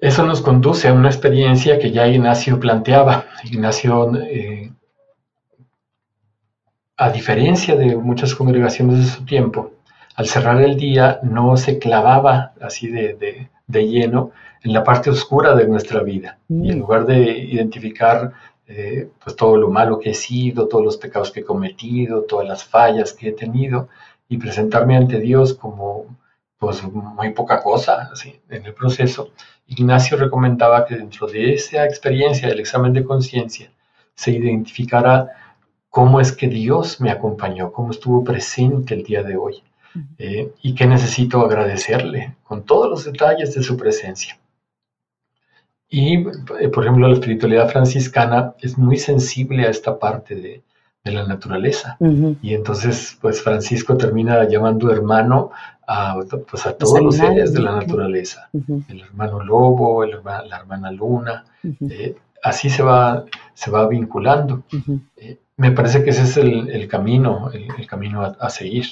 [0.00, 3.26] eso nos conduce a una experiencia que ya Ignacio planteaba.
[3.44, 4.72] Ignacio, eh,
[6.96, 9.70] a diferencia de muchas congregaciones de su tiempo,
[10.16, 15.68] al cerrar el día no se clavaba así de, lleno en la parte oscura de
[15.68, 16.38] nuestra vida.
[16.48, 16.80] Y en mm.
[16.80, 18.32] lugar de identificar
[18.66, 22.46] eh, pues todo lo malo que he sido, todos los pecados que he cometido, todas
[22.46, 23.88] las fallas que he tenido
[24.28, 26.16] y presentarme ante Dios como
[26.58, 28.10] pues muy poca cosa
[28.48, 29.30] en el proceso.
[29.68, 33.70] Ignacio recomendaba que dentro de esa experiencia del examen de conciencia
[34.14, 35.28] se identificara
[35.88, 39.62] cómo es que Dios me acompañó, cómo estuvo presente el día de hoy
[40.18, 44.38] eh, y qué necesito agradecerle con todos los detalles de su presencia.
[45.88, 46.16] Y,
[46.60, 50.62] eh, por ejemplo, la espiritualidad franciscana es muy sensible a esta parte de,
[51.04, 51.96] la naturaleza.
[52.42, 55.50] Y entonces, pues Francisco termina llamando hermano
[55.86, 58.50] a, pues, a todos los, seres de la naturaleza.
[58.52, 61.46] El hermano lobo, la hermana luna.
[61.64, 64.64] Eh, así se va, se va vinculando.
[65.16, 68.86] Eh, me parece que ese es el, camino, el, camino a, seguir.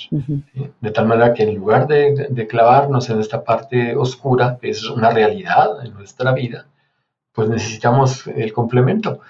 [0.81, 4.83] De tal manera que en lugar de, de, clavarnos en esta parte oscura, que es
[4.91, 6.67] una realidad en nuestra vida,
[7.33, 9.21] pues necesitamos el complemento.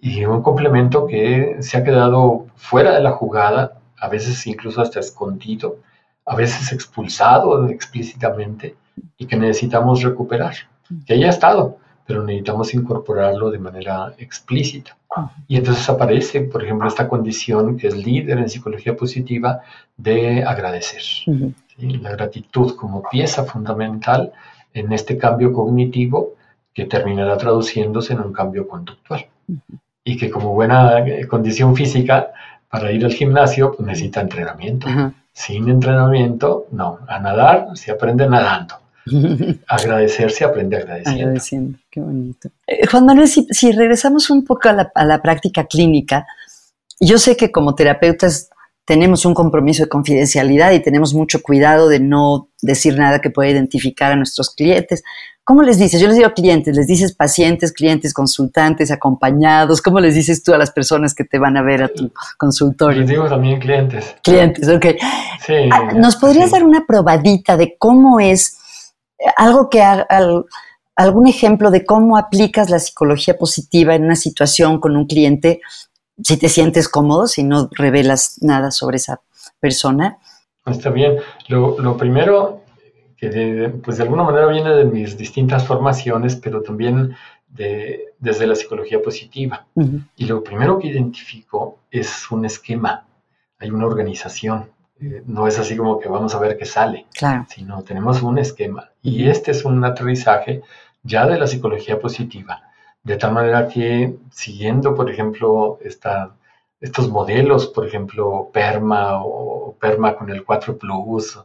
[0.00, 4.98] Y un complemento que se ha quedado fuera de la jugada, a veces incluso hasta
[4.98, 5.76] escondido,
[6.26, 8.74] a veces expulsado explícitamente
[9.16, 10.54] y que necesitamos recuperar,
[11.06, 14.96] que haya estado, pero necesitamos incorporarlo de manera explícita.
[15.46, 19.60] Y entonces aparece, por ejemplo, esta condición que es líder en psicología positiva
[19.96, 21.02] de agradecer.
[21.78, 24.32] La gratitud como pieza fundamental
[24.72, 26.34] en este cambio cognitivo
[26.72, 29.26] que terminará traduciéndose en un cambio conductual.
[30.04, 32.32] Y que como buena eh, condición física,
[32.68, 34.88] para ir al gimnasio, pues necesita entrenamiento.
[35.32, 36.98] Sin entrenamiento, no.
[37.06, 38.74] A nadar se aprende nadando.
[39.68, 41.20] Agradecer se aprende agradeciendo.
[41.20, 42.48] Agradeciendo, qué bonito.
[42.66, 46.26] Eh, Juan Manuel, si, regresamos un poco a la, a la práctica clínica,
[47.00, 48.50] yo sé que como terapeutas
[48.84, 53.50] tenemos un compromiso de confidencialidad y tenemos mucho cuidado de no decir nada que pueda
[53.50, 55.02] identificar a nuestros clientes.
[55.42, 56.00] ¿Cómo les dices?
[56.00, 59.82] Yo les digo clientes, les dices pacientes, clientes, consultantes, acompañados.
[59.82, 63.00] ¿Cómo les dices tú a las personas que te van a ver a tu consultorio?
[63.00, 64.16] Les digo también clientes.
[64.22, 64.86] Clientes, ok.
[65.46, 68.58] Sí, ah, ¿Nos podrías dar una probadita de cómo es
[69.36, 69.82] algo que
[70.96, 75.60] algún ejemplo de cómo aplicas la psicología positiva en una situación con un cliente
[76.22, 79.20] si te sientes cómodo, si no revelas nada sobre esa
[79.60, 80.18] persona.
[80.66, 81.16] Está bien.
[81.48, 82.62] Lo, primero,
[83.16, 87.16] que de, pues de alguna manera viene de mis distintas formaciones, pero también
[87.48, 89.66] de, desde la psicología positiva.
[90.16, 93.06] Y lo primero que identifico es un esquema,
[93.58, 94.70] hay una organización.
[95.04, 97.06] Eh, no es así como que vamos a ver qué sale,
[97.48, 98.90] sino tenemos un esquema.
[99.02, 100.62] Y este es un aterrizaje
[101.02, 102.62] ya de la psicología positiva
[103.04, 106.34] de tal manera que siguiendo, por ejemplo, esta,
[106.80, 111.38] estos modelos, por ejemplo, PERMA o PERMA con el 4 Plus,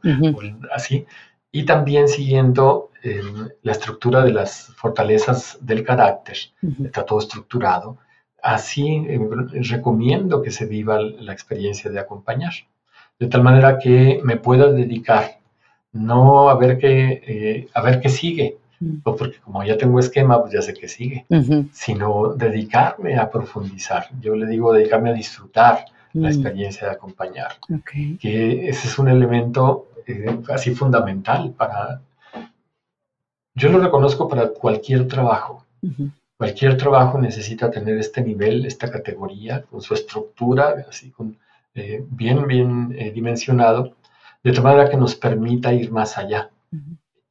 [0.74, 1.06] así,
[1.52, 6.38] y también siguiendo em, la estructura de las fortalezas del carácter,
[6.84, 7.98] está todo estructurado,
[8.42, 9.30] así em,
[9.70, 12.54] recomiendo que se viva la experiencia de acompañar,
[13.20, 15.40] de tal manera que me pueda dedicar
[15.92, 18.58] no a ver qué, eh, a ver qué sigue,
[19.04, 21.26] o porque como ya tengo esquema, pues ya sé que sigue,
[21.72, 24.08] sino dedicarme a profundizar.
[24.22, 27.52] Yo le digo dedicarme a disfrutar la experiencia de acompañar,
[28.20, 32.02] que ese es un elemento eh, así fundamental para...
[33.56, 35.66] Yo lo reconozco para cualquier trabajo.
[36.38, 41.38] Cualquier trabajo necesita tener este nivel, esta categoría, con su estructura, así con,
[41.80, 43.96] eh, bien, bien eh, dimensionado,
[44.44, 46.50] de tal manera que nos permita ir más allá.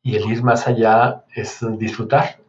[0.02, 2.40] Y el ir más allá es disfrutar.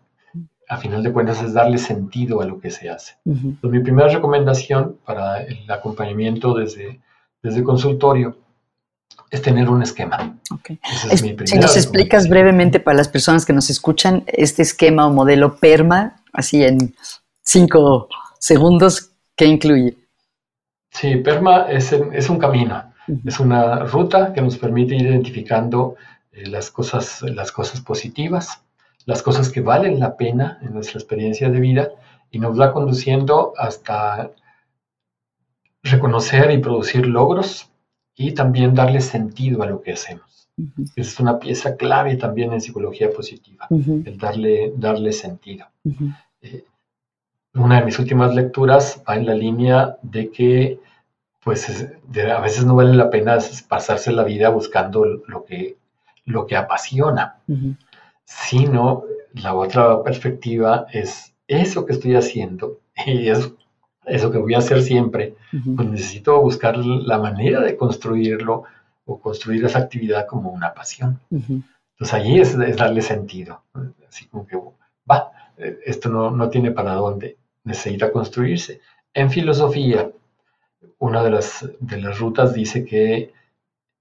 [0.67, 3.15] A final de cuentas es darle sentido a lo que se hace.
[3.25, 7.01] mi primera recomendación para el acompañamiento desde,
[7.41, 8.37] desde consultorio
[9.31, 10.37] es tener un esquema.
[11.45, 16.21] si nos explicas brevemente para las personas que nos escuchan este esquema o modelo PERMA,
[16.33, 16.95] así en
[17.41, 18.07] cinco
[18.39, 19.97] segundos, ¿qué incluye?
[20.91, 22.83] Sí, PERMA es, es un camino,
[23.25, 25.95] es una ruta que nos permite ir identificando
[26.31, 28.63] eh, las, cosas, las cosas positivas,
[29.05, 31.89] las cosas que valen la pena en nuestra experiencia de vida
[32.31, 34.31] y nos va conduciendo hasta
[35.83, 37.69] reconocer y producir logros
[38.15, 40.49] y también darle sentido a lo que hacemos.
[40.95, 45.65] Es una pieza clave también en psicología positiva, el darle, darle sentido.
[46.41, 46.65] Eh,
[47.53, 50.79] una de mis últimas lecturas va en la línea de que
[51.43, 55.77] pues a veces no vale la pena pasarse la vida buscando lo que,
[56.25, 57.37] lo que apasiona,
[58.25, 63.51] sino la otra perspectiva es eso que estoy haciendo y es
[64.05, 65.35] eso que voy a hacer siempre,
[65.75, 68.63] pues necesito buscar la manera de construirlo
[69.05, 71.19] o construir esa actividad como una pasión.
[71.29, 73.61] Entonces allí es, darle sentido,
[74.07, 74.57] así como que
[75.09, 77.37] va, esto no, no, tiene para dónde,
[77.69, 78.81] necesita construirse.
[79.13, 80.11] En filosofía,
[80.99, 83.31] una de las, de las rutas dice que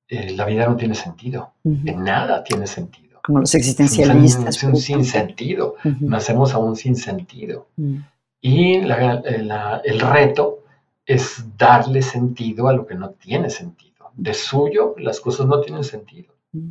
[0.09, 3.21] eh, la vida no tiene sentido, que nada tiene sentido.
[3.23, 4.57] Como los existencialistas.
[4.57, 7.69] Es un, sin sentido, nacemos aún sin sentido.
[8.41, 10.65] Y el reto
[11.05, 14.13] es darle sentido a lo que no tiene sentido.
[14.15, 16.35] De suyo, las cosas no tienen sentido.
[16.53, 16.71] Mm.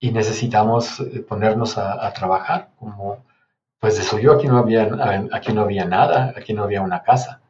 [0.00, 3.24] Y necesitamos eh, ponernos a, trabajar como,
[3.80, 4.88] pues de suyo aquí no, había,
[5.32, 7.40] aquí no había nada, aquí no había una casa.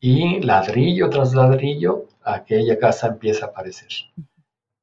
[0.00, 3.88] Y ladrillo tras ladrillo, aquella casa empieza a aparecer.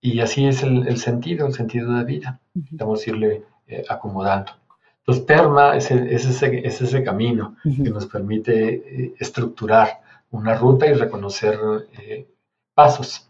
[0.02, 2.40] Y así es el, sentido, el sentido de vida.
[2.54, 4.54] Vamos a irle eh, acomodando.
[5.00, 11.58] Entonces, PERMA es, ese, ese, camino que nos permite eh, estructurar una ruta y reconocer
[11.98, 12.28] eh,
[12.74, 13.30] pasos.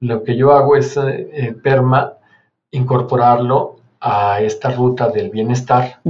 [0.00, 2.14] Lo que yo hago es eh, PERMA
[2.72, 6.00] incorporarlo a esta ruta del bienestar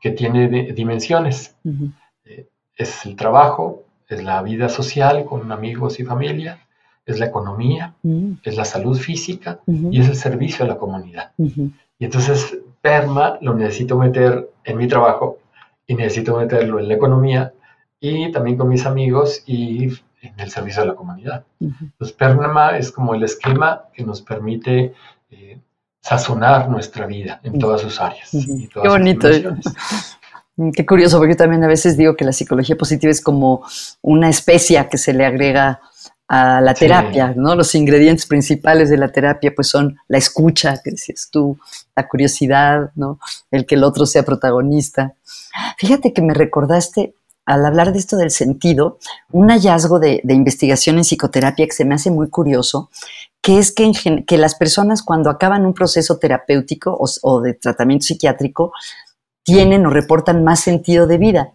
[0.00, 1.56] que tiene dimensiones.
[2.76, 6.66] es el trabajo, es la vida social con amigos y familia,
[7.06, 7.94] es la economía,
[8.42, 11.32] es la salud física y es el servicio a la comunidad.
[11.38, 15.38] Y entonces PERMA lo necesito meter en mi trabajo
[15.86, 17.52] y necesito meterlo en la economía
[18.00, 19.84] y también con mis amigos y
[20.20, 21.44] en el servicio a la comunidad.
[21.60, 24.94] Entonces, PERMA es como el esquema que nos permite
[25.30, 25.58] eh,
[26.04, 28.28] sazonar nuestra vida en todas sus áreas.
[28.30, 29.26] Qué bonito.
[30.76, 33.64] Qué curioso, porque yo también a veces digo que la psicología positiva es como
[34.02, 35.80] una especia que se le agrega
[36.28, 37.56] a la terapia, ¿no?
[37.56, 41.58] Los ingredientes principales de la terapia pues son la escucha, que decías tú,
[41.96, 43.18] la curiosidad, ¿no?
[43.50, 45.14] El que el otro sea protagonista.
[45.78, 47.14] Fíjate que me recordaste
[47.46, 48.98] al hablar de esto del sentido,
[49.32, 52.90] un hallazgo de, investigación en psicoterapia que se me hace muy curioso,
[53.44, 53.92] que es que,
[54.26, 58.72] que las personas cuando acaban un proceso terapéutico o de tratamiento psiquiátrico
[59.42, 61.52] tienen o reportan más sentido de vida.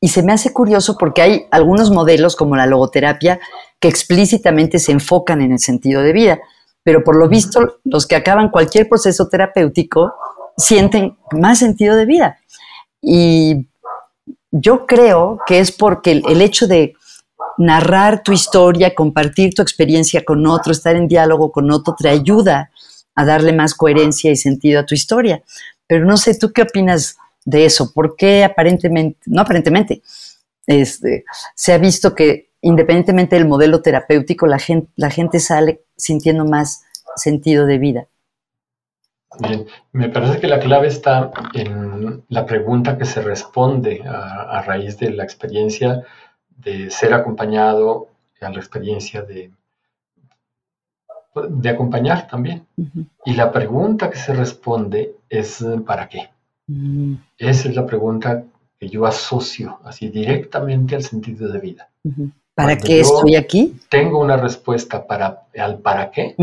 [0.00, 3.40] Y se me hace curioso porque hay algunos modelos como la logoterapia
[3.80, 6.38] que explícitamente se enfocan en el sentido de vida,
[6.84, 10.14] pero por lo visto los que acaban cualquier proceso terapéutico
[10.56, 12.38] sienten más sentido de vida.
[13.00, 13.66] Y
[14.52, 16.94] yo creo que es porque el, hecho de
[17.58, 22.70] narrar tu historia, compartir tu experiencia con otro, estar en diálogo con otro, te ayuda
[23.14, 25.42] a darle más coherencia y sentido a tu historia.
[25.86, 27.92] Pero no sé, ¿tú qué opinas de eso?
[27.92, 30.02] Porque aparentemente, no aparentemente,
[30.66, 31.24] este,
[31.54, 36.84] se ha visto que independientemente del modelo terapéutico, la gente, la gente sale sintiendo más
[37.14, 38.08] sentido de vida.
[39.38, 44.98] Bien, me parece que la clave está en la pregunta que se responde a, raíz
[44.98, 46.02] de la experiencia
[46.56, 48.08] de ser acompañado,
[48.44, 49.50] a la experiencia de,
[51.48, 52.66] de acompañar también.
[53.24, 56.28] Y la pregunta que se responde es ¿para qué?
[56.66, 57.14] Mm.
[57.38, 58.44] Esa es la pregunta
[58.78, 61.88] que yo asocio así directamente al sentido de vida.
[62.54, 63.76] ¿Para qué estoy aquí?
[63.88, 66.34] Tengo una respuesta para al para qué.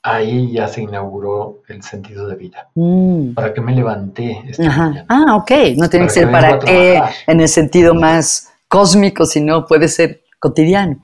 [0.00, 2.68] ahí ya se inauguró el sentido de vida.
[2.74, 3.34] Mm.
[3.34, 5.06] ¿Para qué me levanté esta mañana?
[5.08, 5.50] Ah, ok.
[5.76, 11.02] No tiene que ser para qué en el sentido más cósmico, sino puede ser cotidiano.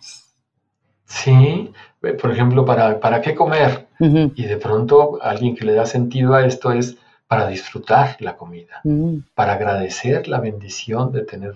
[1.07, 1.73] Sí,
[2.21, 3.89] por ejemplo, ¿para, para qué comer?
[3.99, 8.81] Y de pronto alguien que le da sentido a esto es para disfrutar la comida,
[8.85, 9.19] mm.
[9.35, 11.55] para agradecer la bendición de tener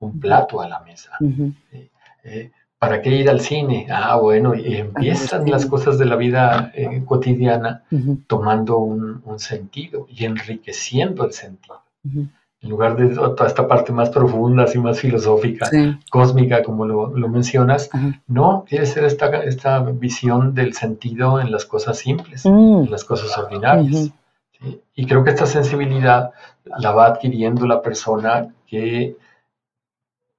[0.00, 1.12] un, plato a la mesa.
[2.24, 3.86] Eh, ¿Para qué ir al cine?
[3.88, 7.84] Ah, bueno, y empiezan las cosas de la vida eh, cotidiana
[8.26, 11.82] tomando un, sentido y enriqueciendo el sentido.
[12.62, 15.68] En lugar de toda esta parte más profunda, así más filosófica,
[16.10, 17.90] cósmica, como lo, mencionas,
[18.28, 22.84] no, quiere ser esta, esta visión del sentido en las cosas simples, mm.
[22.84, 24.10] en las cosas ordinarias.
[24.94, 26.30] Y creo que esta sensibilidad
[26.78, 29.16] la va adquiriendo la persona que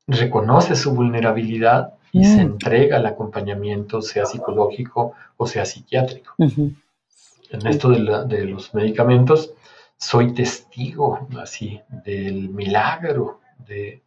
[0.07, 2.51] reconoce su vulnerabilidad y se mm.
[2.51, 6.35] entrega al acompañamiento, sea psicológico o sea psiquiátrico.
[6.37, 9.53] En esto de, los medicamentos,
[10.03, 14.01] soy testigo así del milagro de,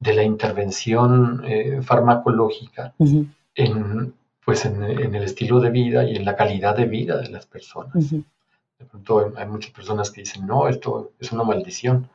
[0.00, 2.94] la intervención eh, farmacológica
[3.54, 4.14] en,
[4.44, 8.10] pues en, el estilo de vida y en la calidad de vida de las personas.
[8.10, 12.08] De pronto hay muchas personas que dicen, no, esto es una maldición.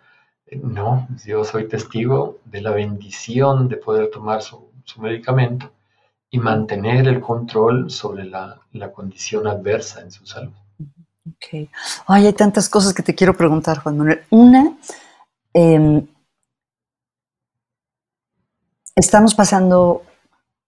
[0.62, 5.72] No, yo soy testigo de la bendición de poder tomar su, medicamento
[6.30, 8.62] y mantener el control sobre la,
[8.94, 10.54] condición adversa en su salud.
[11.28, 11.70] Ok.
[12.08, 14.22] hay tantas cosas que te quiero preguntar, Juan Manuel.
[14.30, 14.78] Una,
[15.54, 16.06] em,
[18.96, 20.04] estamos pasando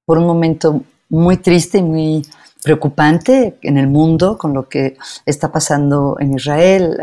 [0.06, 2.26] por un momento muy triste y muy
[2.64, 6.98] preocupante en el mundo con lo que está pasando en Israel,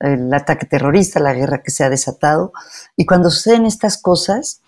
[0.00, 2.52] el ataque terrorista, la guerra que se ha desatado.
[2.96, 4.62] Y cuando suceden estas cosas,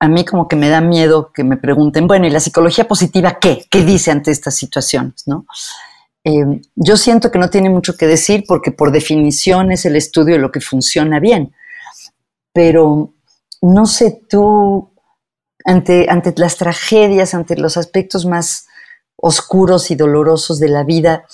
[0.00, 3.38] a mí como que me da miedo que me pregunten, bueno, ¿y la psicología positiva
[3.38, 3.66] qué?
[3.70, 5.24] ¿Qué dice ante estas situaciones?
[5.26, 5.46] ¿no?
[6.28, 10.34] Eh, yo siento que no tiene mucho que decir porque por definición es el estudio
[10.34, 11.54] de lo que funciona bien.
[12.52, 13.14] Pero
[13.62, 14.90] no sé tú,
[15.64, 18.66] ante, ante las tragedias, ante los aspectos más
[19.14, 21.26] oscuros y dolorosos de la vida,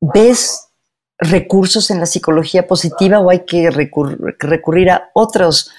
[0.00, 0.70] ¿ves
[1.18, 5.70] recursos en la psicología positiva o hay que recurrir a otras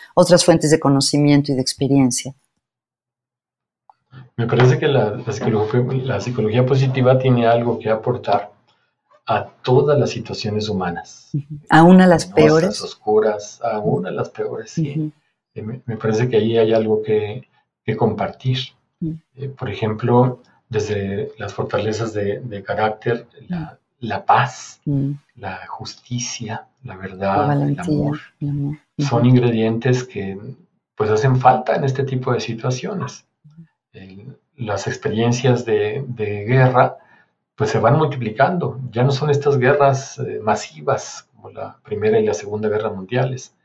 [0.45, 2.33] fuentes de conocimiento y de experiencia?
[4.37, 5.19] Me parece que la,
[6.19, 8.51] psicología, positiva tiene algo que aportar
[9.25, 11.31] a todas las situaciones humanas.
[11.69, 12.79] Aún a las peores.
[12.83, 15.11] oscuras, aún a las peores, sí.
[15.55, 17.47] Eh, me, parece que ahí hay algo que,
[17.97, 18.59] compartir.
[19.35, 23.27] Eh, por ejemplo, desde las fortalezas de, carácter,
[23.99, 25.13] la, paz, mm.
[25.37, 28.19] la justicia, la verdad, el, amor,
[28.99, 30.37] son ingredientes que
[30.95, 33.26] pues hacen falta en este tipo de situaciones.
[34.55, 36.05] Las experiencias de,
[36.47, 36.97] guerra
[37.55, 38.79] pues se van multiplicando.
[38.91, 43.55] Ya no son estas guerras eh, masivas como la Primera y la Segunda Guerra Mundiales,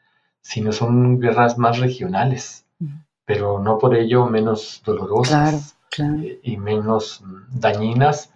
[0.41, 2.67] sino son guerras más regionales,
[3.25, 5.77] pero no por ello menos dolorosas
[6.43, 8.33] y menos dañinas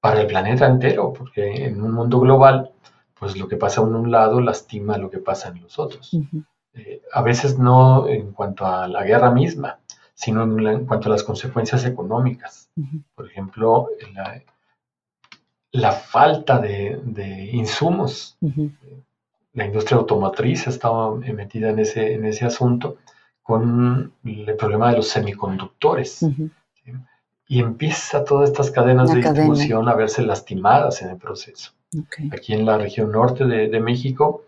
[0.00, 2.70] para el planeta entero, porque en un mundo global,
[3.18, 6.16] pues lo que pasa en un lado lastima lo que pasa en los otros.
[6.74, 9.80] Eh, a veces no en cuanto a la guerra misma,
[10.18, 12.68] sino en, cuanto a las consecuencias económicas.
[13.14, 13.90] Por ejemplo,
[15.70, 18.36] la, falta de, insumos.
[19.52, 22.96] La industria automotriz estaba metida en ese, en ese asunto
[23.44, 26.26] con el problema de los semiconductores
[27.46, 31.70] y empieza todas estas cadenas de distribución a verse lastimadas en el proceso.
[32.32, 34.42] Aquí en la región norte de, México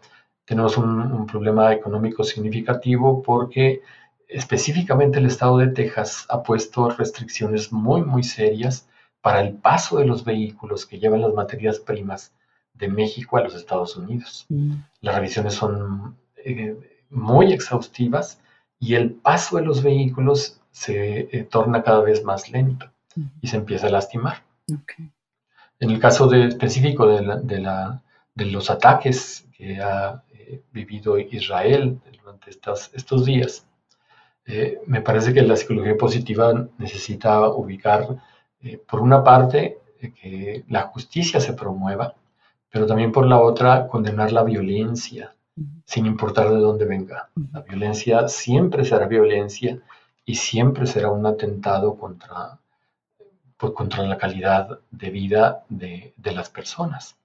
[0.45, 3.83] tenemos un, problema económico significativo porque
[4.31, 8.89] específicamente el estado de Texas ha puesto restricciones muy, muy serias
[9.21, 12.33] para el paso de los vehículos que llevan las materias primas
[12.75, 14.47] de México a los Estados Unidos.
[14.49, 14.75] Mm.
[15.01, 16.77] Las revisiones son eh,
[17.11, 18.41] muy exhaustivas
[18.79, 22.91] y el paso de los vehículos se eh, torna cada vez más lento
[23.43, 24.45] y se empieza a lastimar.
[25.81, 33.25] En el caso de, específico de, los ataques que ha eh, vivido Israel durante estos
[33.25, 33.67] días,
[34.51, 38.17] eh, me parece que la psicología positiva necesita ubicar,
[38.87, 42.15] por una parte, que la justicia se promueva,
[42.71, 45.35] pero también por la otra, condenar la violencia,
[45.85, 47.29] sin importar de dónde venga.
[47.53, 49.81] La violencia siempre será violencia
[50.25, 52.59] y siempre será un atentado contra,
[53.57, 57.17] pues, contra la calidad de vida de, las personas.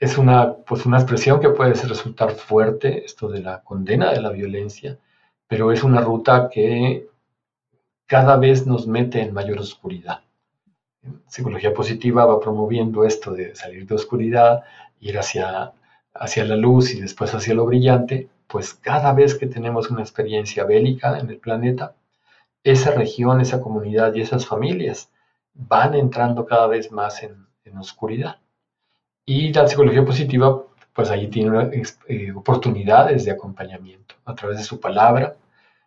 [0.00, 4.30] es una, pues una expresión que puede resultar fuerte, esto de la condena de la
[4.30, 4.98] violencia,
[5.48, 7.08] pero es una ruta que
[8.06, 10.20] cada vez nos mete en mayor oscuridad.
[11.28, 14.64] psicología positiva va promoviendo esto de salir de oscuridad,
[15.00, 15.72] ir hacia,
[16.14, 20.64] hacia la luz y después hacia lo brillante, pues cada vez que tenemos una experiencia
[20.64, 21.94] bélica en el planeta,
[22.64, 25.10] esa región, esa comunidad y esas familias
[25.54, 27.46] van entrando cada vez más en,
[27.78, 28.38] oscuridad.
[29.26, 30.62] Y la psicología positiva,
[30.96, 35.36] pues ahí tiene eh, oportunidades de acompañamiento a través de su palabra,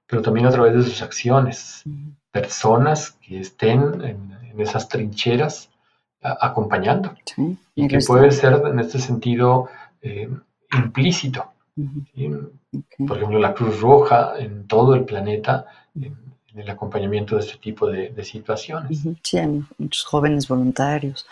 [0.06, 1.84] pero también a través de sus acciones.
[2.32, 5.70] Personas que estén en, esas trincheras
[6.22, 7.16] acompañando.
[7.76, 9.70] y que puede ser en este sentido
[10.02, 10.30] eh,
[10.74, 11.46] implícito.
[13.08, 16.18] Por ejemplo, la Cruz Roja en todo el planeta, en,
[16.54, 19.00] el acompañamiento de este tipo de, situaciones.
[19.24, 21.26] Sí, hay muchos jóvenes voluntarios.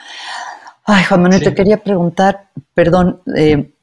[0.90, 3.74] Ay, Juan Manuel, te quería preguntar, perdón, eh,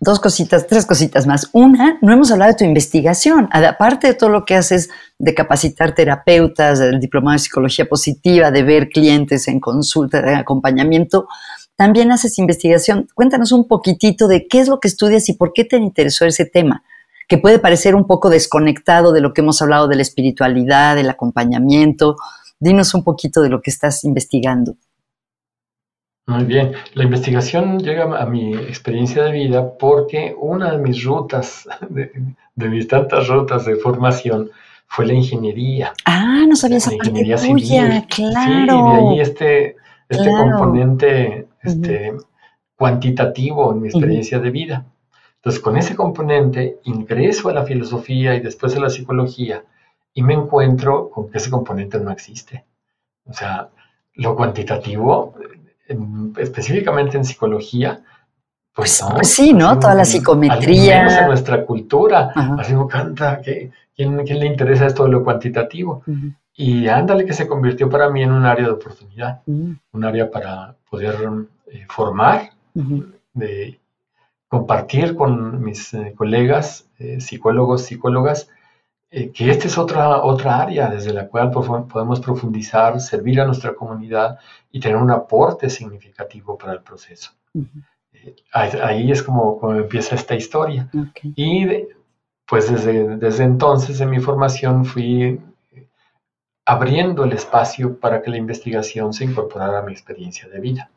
[0.00, 1.48] dos cositas, tres cositas más.
[1.54, 3.48] Una, no hemos hablado de tu investigación.
[3.52, 8.64] Aparte de todo lo que haces de capacitar terapeutas, del diplomado de psicología positiva, de
[8.64, 11.26] ver clientes en consulta, de acompañamiento,
[11.74, 13.08] también haces investigación.
[13.14, 16.44] Cuéntanos un poquitito de qué es lo que estudias y por qué te interesó ese
[16.44, 16.84] tema,
[17.28, 21.08] que puede parecer un poco desconectado de lo que hemos hablado de la espiritualidad, del
[21.08, 22.16] acompañamiento.
[22.60, 24.76] Dinos un poquito de lo que estás investigando.
[26.26, 31.68] Muy bien, la investigación llega a mi experiencia de vida porque una de mis rutas,
[31.88, 34.50] de, mis tantas rutas de formación,
[34.86, 35.92] fue la ingeniería.
[36.04, 38.44] Ah, no sabía esa ingeniería tuya, claro.
[38.44, 39.76] Sí, de ahí este,
[40.08, 42.12] este componente este,
[42.76, 44.86] cuantitativo en mi experiencia de vida.
[45.36, 49.64] Entonces, con ese componente ingreso a la filosofía y después a la psicología
[50.14, 52.64] y me encuentro con que ese componente no existe.
[53.24, 53.70] O sea,
[54.14, 55.34] lo cuantitativo
[56.38, 58.02] específicamente en psicología,
[58.74, 59.78] pues, pues, pues sí, ¿no?
[59.78, 61.20] Toda la psicometría.
[61.20, 62.32] en nuestra cultura.
[62.58, 66.02] Así como canta, ¿quién, le interesa esto de lo cuantitativo?
[66.54, 70.74] Y ándale que se convirtió para mí en un área de oportunidad, un área para
[70.88, 71.16] poder
[71.66, 72.50] eh, formar,
[73.34, 73.78] de
[74.48, 78.48] compartir con mis eh, colegas, eh, psicólogos, psicólogas,
[79.12, 84.38] que esta es otra, otra área desde la cual podemos profundizar, servir a nuestra comunidad
[84.70, 87.32] y tener un aporte significativo para el proceso.
[88.14, 90.88] Eh, ahí es como, como, empieza esta historia.
[91.36, 91.66] Y
[92.46, 95.38] pues desde, desde entonces en mi formación fui
[96.64, 100.90] abriendo el espacio para que la investigación se incorporara a mi experiencia de vida.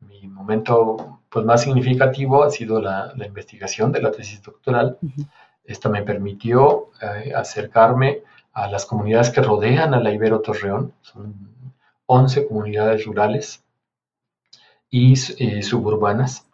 [0.00, 4.98] Mi momento pues, más significativo ha sido la, la investigación de la tesis doctoral.
[5.66, 10.92] Esto me permitió eh, acercarme a las comunidades que rodean a la Ibero Torreón.
[11.02, 11.34] Son
[12.06, 13.62] 11 comunidades rurales
[14.90, 16.46] y eh, suburbanas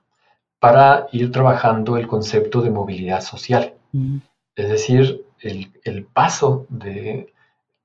[0.58, 3.74] para ir trabajando el concepto de movilidad social.
[3.92, 4.18] Mm.
[4.54, 7.32] Es decir, el, paso de,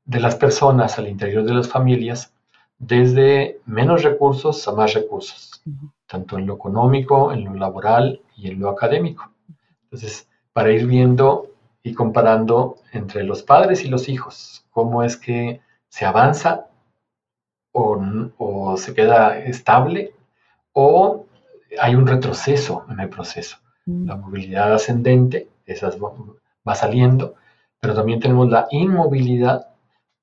[0.06, 2.34] las personas al interior de las familias
[2.78, 5.64] desde menos recursos a más recursos,
[6.06, 9.32] tanto en lo económico, en lo laboral y en lo académico.
[9.86, 10.28] Entonces,
[10.58, 11.52] para ir viendo
[11.84, 16.66] y comparando entre los padres y los hijos, cómo es que se avanza
[17.72, 20.16] o, se queda estable
[20.74, 21.28] o
[21.80, 23.58] hay un retroceso en el proceso.
[23.86, 24.08] Mm.
[24.08, 25.92] La movilidad ascendente, esa
[26.68, 27.36] va saliendo,
[27.80, 29.68] pero también tenemos la inmovilidad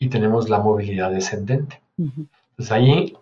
[0.00, 1.80] y tenemos la movilidad descendente.
[1.96, 3.16] Entonces ahí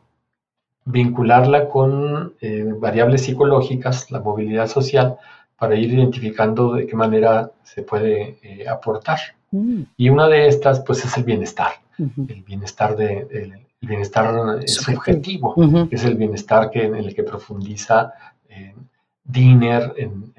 [0.86, 5.18] vincularla con eh, variables psicológicas, la movilidad social,
[5.62, 9.20] para ir identificando de qué manera se puede eh, aportar.
[9.52, 9.82] Mm.
[9.96, 15.54] Y una de estas, pues, es el bienestar, el bienestar de, bienestar eh, subjetivo,
[15.88, 18.12] que es el bienestar que, en el que profundiza
[18.48, 18.74] eh,
[19.22, 20.32] Diner en,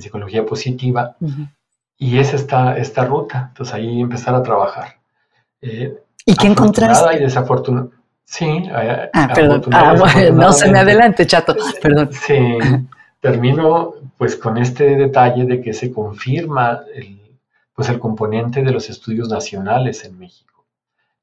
[0.00, 1.14] psicología positiva.
[1.98, 3.48] Y es esta, esta ruta.
[3.50, 4.96] Entonces ahí empezar a trabajar.
[5.60, 7.18] ¿Y qué encontraste?
[7.18, 7.88] Y desafortunada.
[8.24, 9.62] Sí, ah, perdón.
[9.72, 9.94] Ah,
[10.32, 11.54] no se me adelante, chato.
[11.82, 12.08] Perdón.
[12.12, 12.58] Sí,
[13.20, 17.20] termino pues con este detalle de que se confirma el,
[17.74, 20.64] pues el componente de los estudios nacionales en México,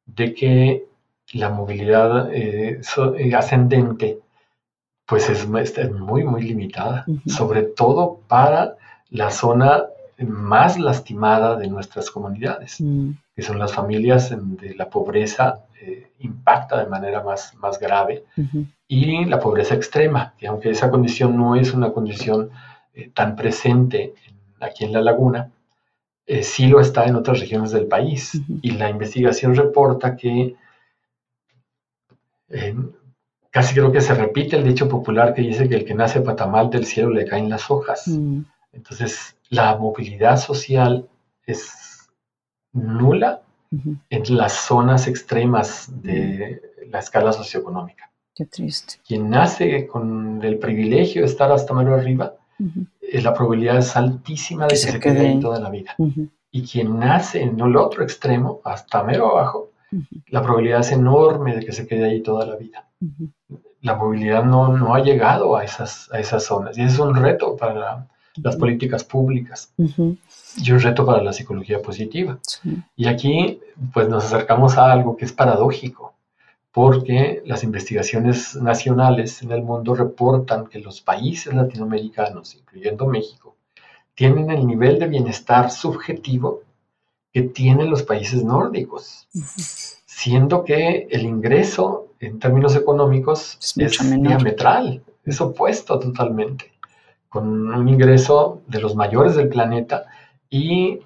[0.05, 0.85] de que
[1.33, 2.81] la movilidad eh,
[3.17, 4.19] eh, ascendente
[5.05, 8.77] pues es, muy, muy limitada, sobre todo para
[9.09, 9.83] la zona
[10.19, 13.11] más lastimada de nuestras comunidades, mm.
[13.35, 18.23] que son las familias donde la pobreza eh, impacta de manera más, más grave
[18.87, 22.51] y la pobreza extrema, que aunque esa condición no es una condición
[22.93, 24.13] eh, tan presente
[24.59, 25.51] aquí en la laguna,
[26.25, 28.41] eh, sí lo está en otras regiones del país.
[28.61, 30.55] Y la investigación reporta que
[32.49, 32.75] eh,
[33.49, 36.69] casi creo que se repite el dicho popular que dice que el que nace patamal
[36.69, 38.07] del cielo le caen las hojas.
[38.07, 38.41] Mm.
[38.73, 41.07] Entonces, la movilidad social
[41.45, 42.09] es
[42.73, 43.41] nula
[44.09, 48.11] en las zonas extremas de la escala socioeconómica.
[48.35, 48.95] Qué triste.
[49.05, 52.35] Quien nace con el privilegio de estar hasta mero arriba,
[53.13, 55.95] la probabilidad es altísima de que, se, quede ahí toda la vida.
[56.51, 59.71] Y quien nace en el otro extremo, hasta mero abajo,
[60.27, 62.87] la probabilidad es enorme de que se quede ahí toda la vida.
[63.81, 66.77] La movilidad no, no, ha llegado a esas, a esas zonas.
[66.77, 69.73] Y ese es un reto para las políticas públicas.
[69.77, 72.37] Y un reto para la psicología positiva.
[72.95, 73.59] Y aquí
[73.93, 76.10] pues nos acercamos a algo que es paradójico
[76.71, 83.55] porque las investigaciones nacionales en el mundo reportan que los países latinoamericanos, incluyendo México,
[84.15, 86.61] tienen el nivel de bienestar subjetivo
[87.33, 89.27] que tienen los países nórdicos,
[90.05, 96.71] siendo que el ingreso en términos económicos es, diametral, es opuesto totalmente,
[97.29, 100.05] con un ingreso de los mayores del planeta
[100.49, 100.99] y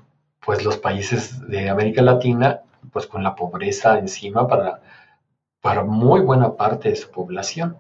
[0.44, 2.62] pues los países de América Latina
[2.92, 4.82] pues con la pobreza encima para,
[5.66, 7.76] para muy buena parte de su población.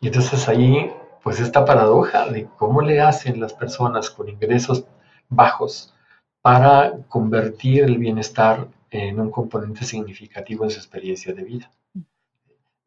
[0.00, 0.92] Y entonces ahí
[1.24, 4.84] pues esta paradoja de cómo le hacen las personas con ingresos
[5.28, 5.92] bajos
[6.40, 11.72] para convertir el bienestar en un componente significativo en su experiencia de vida.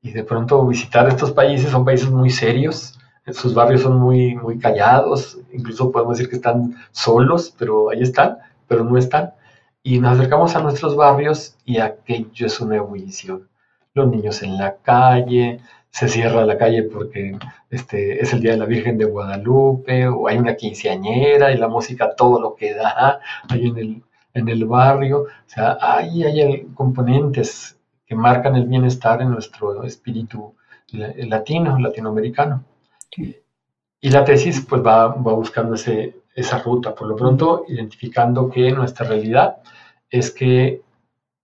[0.01, 2.97] Y de pronto visitar estos países, son países muy serios,
[3.33, 8.37] sus barrios son muy, muy callados, incluso podemos decir que están solos, pero ahí están,
[8.69, 9.33] pero no están.
[9.83, 13.48] Y nos acercamos a nuestros barrios y aquello es una ebullición.
[13.99, 15.59] Los niños en la calle,
[15.91, 17.37] se cierra la calle porque
[17.69, 21.67] este, es el Día de la Virgen de Guadalupe, o hay una quinceañera y la
[21.67, 23.19] música todo lo que da
[23.49, 25.23] ahí en el, en el barrio.
[25.23, 30.55] O sea, ahí hay componentes que marcan el bienestar en nuestro espíritu
[30.91, 32.63] latino, latinoamericano.
[34.01, 38.71] Y la tesis pues va, va buscando ese, esa ruta, por lo pronto identificando que
[38.71, 39.57] nuestra realidad
[40.09, 40.81] es que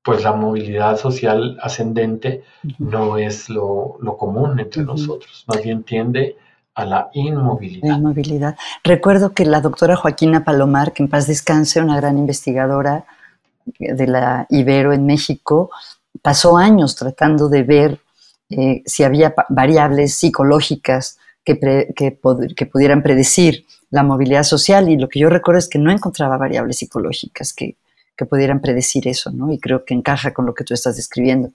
[0.06, 2.44] pues la movilidad social ascendente
[2.78, 6.38] no es lo, común entre nosotros, más bien tiende
[6.76, 7.98] a la inmovilidad.
[7.98, 8.56] inmovilidad.
[8.84, 13.06] Recuerdo que la doctora Joaquina Palomar, que en paz descanse, una gran investigadora
[13.80, 15.72] de la Ibero en México,
[16.22, 18.00] pasó años tratando de ver
[18.52, 21.58] eh, si había variables psicológicas que,
[21.96, 26.38] que, pudieran predecir la movilidad social y lo que yo recuerdo es que no encontraba
[26.38, 27.76] variables psicológicas que,
[28.16, 29.52] que pudieran predecir eso, ¿no?
[29.52, 31.52] Y creo que encaja con lo que tú estás describiendo.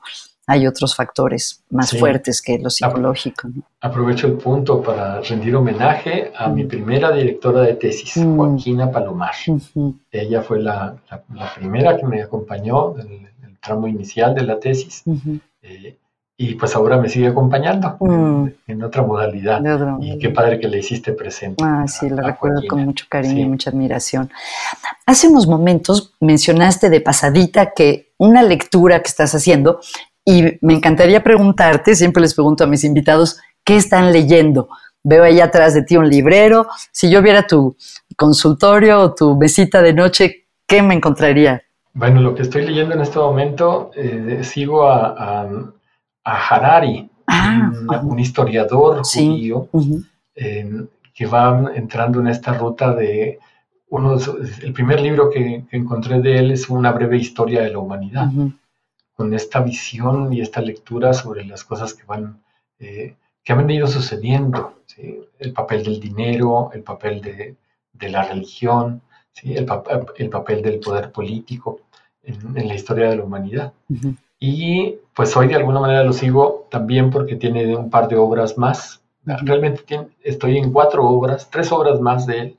[0.46, 3.48] Hay otros factores más fuertes que lo psicológico.
[3.48, 3.62] ¿no?
[3.80, 8.36] Aprovecho el punto para rendir homenaje a mi primera directora de tesis, mm.
[8.36, 9.34] Joaquina Palomar.
[10.10, 13.30] Ella fue la, la, primera que me acompañó en el,
[13.60, 15.04] tramo inicial de la tesis
[16.42, 18.82] y pues ahora me sigue acompañando en, mm.
[18.82, 19.60] otra modalidad.
[20.00, 21.62] y qué padre que le hiciste presente.
[21.62, 24.30] Ah, sí, lo recuerdo con mucho cariño y mucha admiración.
[25.04, 29.80] Hace unos momentos mencionaste de pasadita que una lectura que estás haciendo,
[30.24, 34.70] y me encantaría preguntarte, siempre les pregunto a mis invitados, ¿qué están leyendo?
[35.04, 36.68] Veo ahí atrás de ti un librero.
[36.90, 37.76] Si yo viera tu
[38.16, 41.62] consultorio o tu mesita de noche, ¿qué me encontraría?
[41.92, 45.46] Bueno, lo que estoy leyendo en este momento, eh, sigo a a
[46.24, 47.70] Harari, ah,
[48.02, 49.68] un, historiador judío,
[50.34, 53.38] que va entrando en esta ruta de
[53.90, 54.16] uno,
[54.62, 58.28] el primer libro que, encontré de él es una breve historia de la humanidad,
[59.14, 62.42] con esta visión y esta lectura sobre las cosas que van,
[62.78, 64.76] eh, que han venido sucediendo,
[65.38, 67.56] el papel del dinero, el papel de,
[68.08, 69.02] la religión,
[69.42, 69.66] el,
[70.16, 71.80] el, papel del poder político
[72.22, 73.72] en, la historia de la humanidad.
[74.40, 78.56] Y pues hoy de alguna manera lo sigo también porque tiene un par de obras
[78.56, 79.02] más.
[79.24, 79.84] Realmente
[80.22, 82.56] estoy en cuatro obras, tres obras más de él.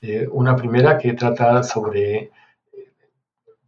[0.00, 2.30] Eh, una primera que trata sobre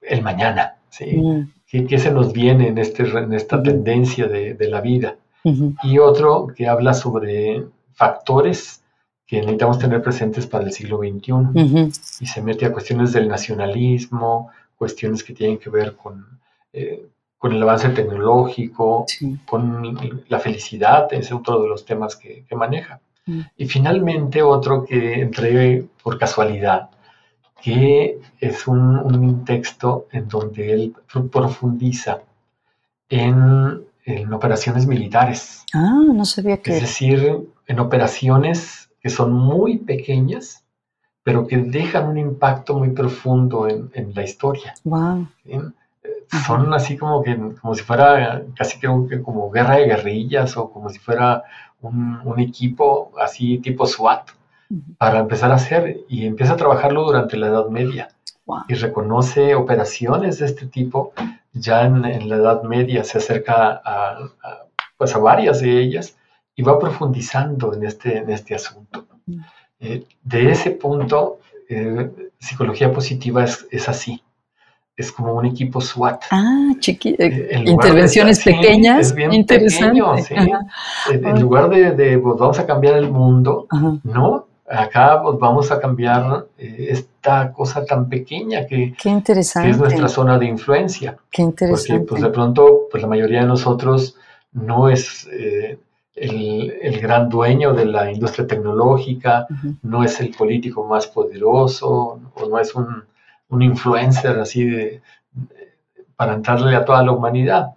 [0.00, 1.18] el mañana, ¿sí?
[1.18, 1.52] Mm.
[1.86, 5.16] ¿Qué, se nos viene en, este, en esta tendencia de, la vida?
[5.84, 8.82] Y otro que habla sobre factores
[9.26, 11.92] que necesitamos tener presentes para el siglo XXI.
[12.20, 16.26] Y se mete a cuestiones del nacionalismo, cuestiones que tienen que ver con
[16.72, 17.06] eh,
[17.40, 19.06] con el avance tecnológico,
[19.46, 23.00] con la felicidad, es otro de los temas que, maneja.
[23.24, 23.40] Mm.
[23.56, 26.90] Y finalmente otro que entré por casualidad,
[27.62, 30.94] que es un, texto en donde él
[31.32, 32.20] profundiza
[33.08, 33.86] en,
[34.30, 35.64] operaciones militares.
[35.72, 36.74] Ah, no sabía que...
[36.74, 40.62] Es decir, en operaciones que son muy pequeñas,
[41.22, 44.74] pero que dejan un impacto muy profundo en, la historia.
[44.84, 45.26] Wow
[46.46, 50.88] son así como que como si fuera casi que como guerra de guerrillas o como
[50.88, 51.42] si fuera
[51.80, 54.30] un, equipo así tipo SWAT
[54.98, 58.08] para empezar a hacer y empieza a trabajarlo durante la Edad Media.
[58.68, 61.12] Y reconoce operaciones de este tipo.
[61.52, 64.18] Ya en, la Edad Media se acerca a,
[64.96, 66.16] pues a varias de ellas
[66.54, 69.06] y va profundizando en este, en este asunto.
[69.78, 74.22] Eh, de ese punto, eh, psicología positiva es, es, así.
[75.00, 76.24] Es como un equipo SWAT.
[76.30, 79.06] Ah, chiqui, eh, intervenciones pequeñas.
[79.06, 80.34] es bien Pequeño, ¿sí?
[81.10, 83.66] En, lugar de, de pues, vamos a cambiar el mundo,
[84.04, 89.70] no, acá pues, vamos a cambiar esta cosa tan pequeña que, interesante.
[89.70, 91.16] es nuestra zona de influencia.
[91.30, 91.92] Qué interesante.
[91.92, 94.16] Porque pues de pronto pues la mayoría de nosotros
[94.52, 95.26] no es
[96.20, 99.46] el, gran dueño de la industria tecnológica,
[99.82, 103.04] no es el político más poderoso, o no es un,
[103.58, 105.02] influencer así de,
[106.16, 107.70] para entrarle a toda la humanidad.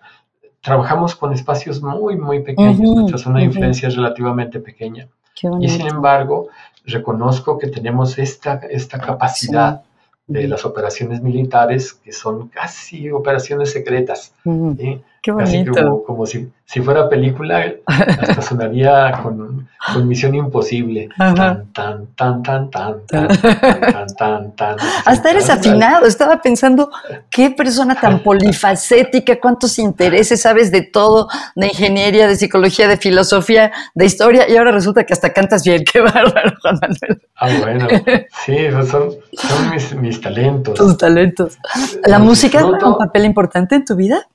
[0.61, 5.07] Trabajamos con espacios muy, muy pequeños, nuestra zona de influencia es relativamente pequeña.
[5.59, 6.47] Y sin embargo,
[6.86, 9.82] reconozco que tenemos esta, esta capacidad
[10.28, 14.34] de las operaciones militares, que son casi operaciones secretas.
[15.24, 16.03] Qué bonito.
[16.05, 21.07] como, si, si, fuera película, hasta sonaría con, con Misión Imposible.
[21.17, 24.76] Tan, tan, tan, tan, tan, tan, tan, tan, tan.
[25.05, 26.05] Hasta eres afinado.
[26.05, 26.91] Estaba pensando,
[27.30, 33.71] qué persona tan polifacética, cuántos intereses, sabes de todo, de ingeniería, de psicología, de filosofía,
[33.95, 35.86] de historia, y ahora resulta que hasta cantas bien.
[35.93, 37.21] Qué bárbaro, Juan Manuel.
[37.38, 37.88] Ah, bueno.
[38.45, 40.78] Sí, son, son mis, mis talentos.
[40.78, 41.57] Tus talentos.
[42.03, 44.28] ¿La música juega un papel importante en tu vida?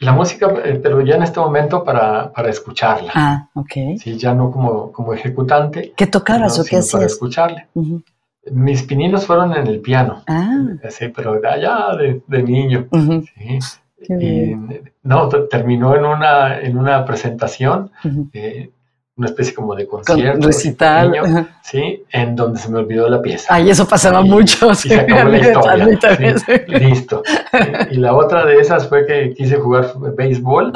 [0.00, 3.12] La música, eh, pero ya en este momento para, para escucharla.
[3.14, 3.72] Ah, ok.
[3.98, 5.92] Sí, ya no como, como ejecutante.
[5.96, 6.92] ¿Qué tocabas o qué hacías?
[6.92, 7.66] Para escucharle.
[8.50, 10.22] Mis pininos fueron en el piano.
[10.26, 10.66] Ah.
[10.90, 12.88] Sí, pero allá de, de niño.
[12.92, 13.58] sí.
[14.08, 14.54] Y,
[15.02, 17.90] no, terminó en una, en una presentación
[19.16, 20.46] una especie como de concierto.
[20.46, 21.48] recital.
[21.62, 23.54] sí, en donde se me olvidó la pieza.
[23.54, 24.70] Ay, eso pasaba mucho.
[24.70, 25.38] Y se acabó la
[25.92, 26.36] historia.
[26.68, 27.22] listo.
[27.90, 30.72] y la otra de esas fue que quise jugar béisbol.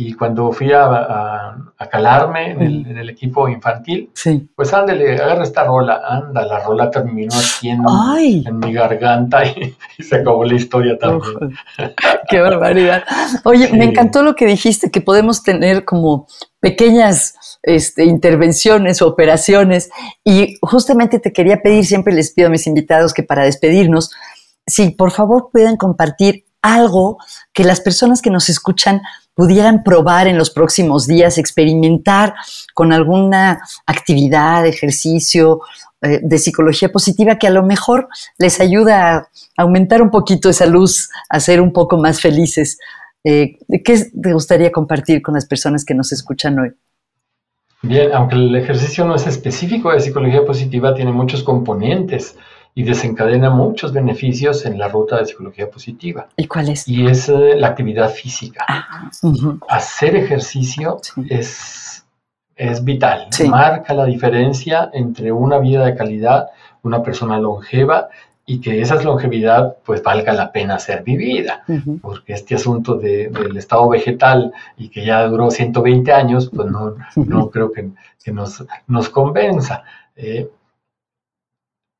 [0.00, 1.56] Y cuando fui a,
[1.90, 4.10] calarme en el, equipo infantil,
[4.54, 10.16] pues ándale, agarra esta rola, anda, la rola terminó haciendo en mi garganta y, se
[10.16, 11.52] acabó la historia también.
[12.28, 13.02] qué barbaridad.
[13.42, 16.28] Oye, me encantó lo que dijiste, que podemos tener como
[16.60, 19.90] pequeñas este, intervenciones o operaciones.
[20.24, 24.10] Y justamente te quería pedir, siempre les pido a mis invitados que para despedirnos,
[24.66, 27.18] si por favor pueden compartir algo
[27.52, 29.00] que las personas que nos escuchan
[29.34, 32.34] pudieran probar en los próximos días, experimentar
[32.74, 35.60] con alguna actividad, ejercicio
[36.02, 40.66] eh, de psicología positiva que a lo mejor les ayuda a aumentar un poquito esa
[40.66, 42.78] luz, a ser un poco más felices.
[43.24, 46.72] Eh, ¿Qué te gustaría compartir con las personas que nos escuchan hoy?
[47.82, 52.36] Bien, aunque el ejercicio no es específico de psicología positiva, tiene muchos componentes
[52.74, 56.28] y desencadena muchos beneficios en la ruta de psicología positiva.
[56.36, 56.86] ¿Y cuál es?
[56.88, 58.64] Y es eh, la actividad física.
[58.68, 59.10] Ah,
[59.68, 62.04] Hacer ejercicio es,
[62.56, 66.48] es vital, marca la diferencia entre una vida de calidad,
[66.82, 68.08] una persona longeva
[68.48, 71.64] y que esa longevidad pues valga la pena ser vivida,
[72.00, 77.50] porque este asunto del estado vegetal y que ya duró 120 años, pues no, no
[77.50, 77.90] creo que,
[78.32, 79.84] nos, nos convenza.
[80.16, 80.48] Eh,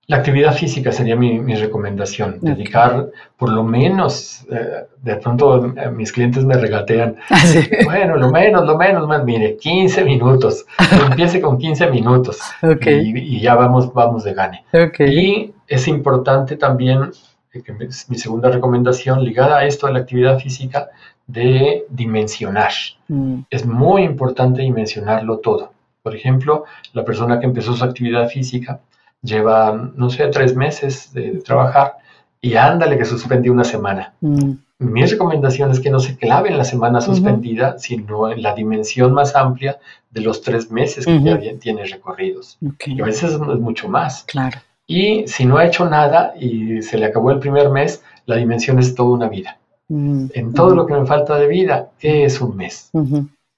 [0.07, 6.13] la actividad física sería mi, recomendación, dedicar por lo menos, eh, de pronto eh, mis
[6.13, 7.43] clientes me regatean, ah,
[7.85, 10.65] bueno, lo menos, lo menos, man, mire, 15 minutos,
[11.11, 12.41] empiece con 15 minutos
[12.87, 14.65] y, ya vamos, vamos de gane.
[15.01, 17.13] Y es importante también,
[17.53, 20.89] eh, que mi segunda recomendación ligada a esto, a la actividad física,
[21.27, 22.73] de dimensionar.
[23.07, 23.41] Mm.
[23.51, 25.73] Es muy importante dimensionarlo todo.
[26.03, 26.65] Por ejemplo,
[26.95, 28.81] la persona que empezó su actividad física,
[29.23, 31.97] lleva, no sé, tres meses de trabajar
[32.41, 34.15] y ándale que suspendió una semana.
[34.21, 34.53] Mm.
[34.81, 39.13] Mi recomendación es que no se clave en la semana suspendida, sino en la dimensión
[39.13, 39.79] más amplia
[40.11, 42.59] de los tres meses que ya bien tiene recorridos.
[42.87, 44.23] Y a veces es mucho más.
[44.23, 44.61] Claro.
[44.91, 48.79] Y si no ha hecho nada y se le acabó el primer mes, la dimensión
[48.79, 49.59] es toda una vida.
[49.89, 50.29] Mm.
[50.33, 52.91] En todo lo que me falta de vida, ¿qué es un mes?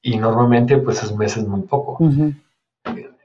[0.02, 1.98] Y normalmente, pues es un mes es muy poco.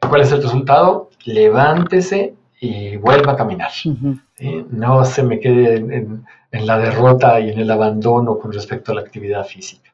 [0.08, 1.10] ¿Cuál es el resultado?
[1.26, 3.72] Levántese y vuelva a caminar.
[4.70, 9.02] No se me quede en, la derrota y en el abandono con respecto a la
[9.02, 9.92] actividad física.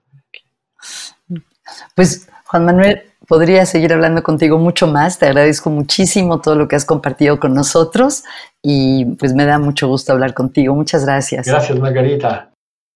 [1.96, 5.18] Pues Juan Manuel, podría seguir hablando contigo mucho más.
[5.18, 8.26] Te agradezco muchísimo todo lo que has compartido con nosotros
[8.62, 10.76] y pues me da mucho gusto hablar contigo.
[10.76, 11.48] Muchas gracias.
[11.48, 12.50] Gracias, Margarita.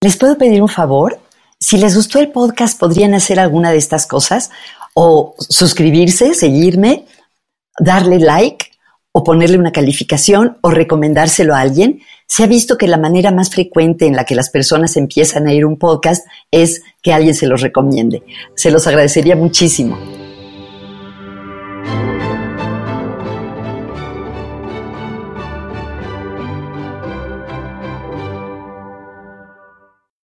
[0.03, 1.17] ¿Les puedo pedir un favor?
[1.57, 4.51] Si les gustó el podcast, ¿podrían hacer alguna de estas cosas?
[4.93, 7.05] O suscribirse, seguirme,
[7.79, 8.71] darle like
[9.13, 13.51] o ponerle una calificación o recomendárselo a alguien, se ha visto que la manera más
[13.51, 17.47] frecuente en la que las personas empiezan a ir un podcast es que alguien se
[17.47, 18.21] los recomiende.
[18.53, 20.24] Se los agradecería muchísimo.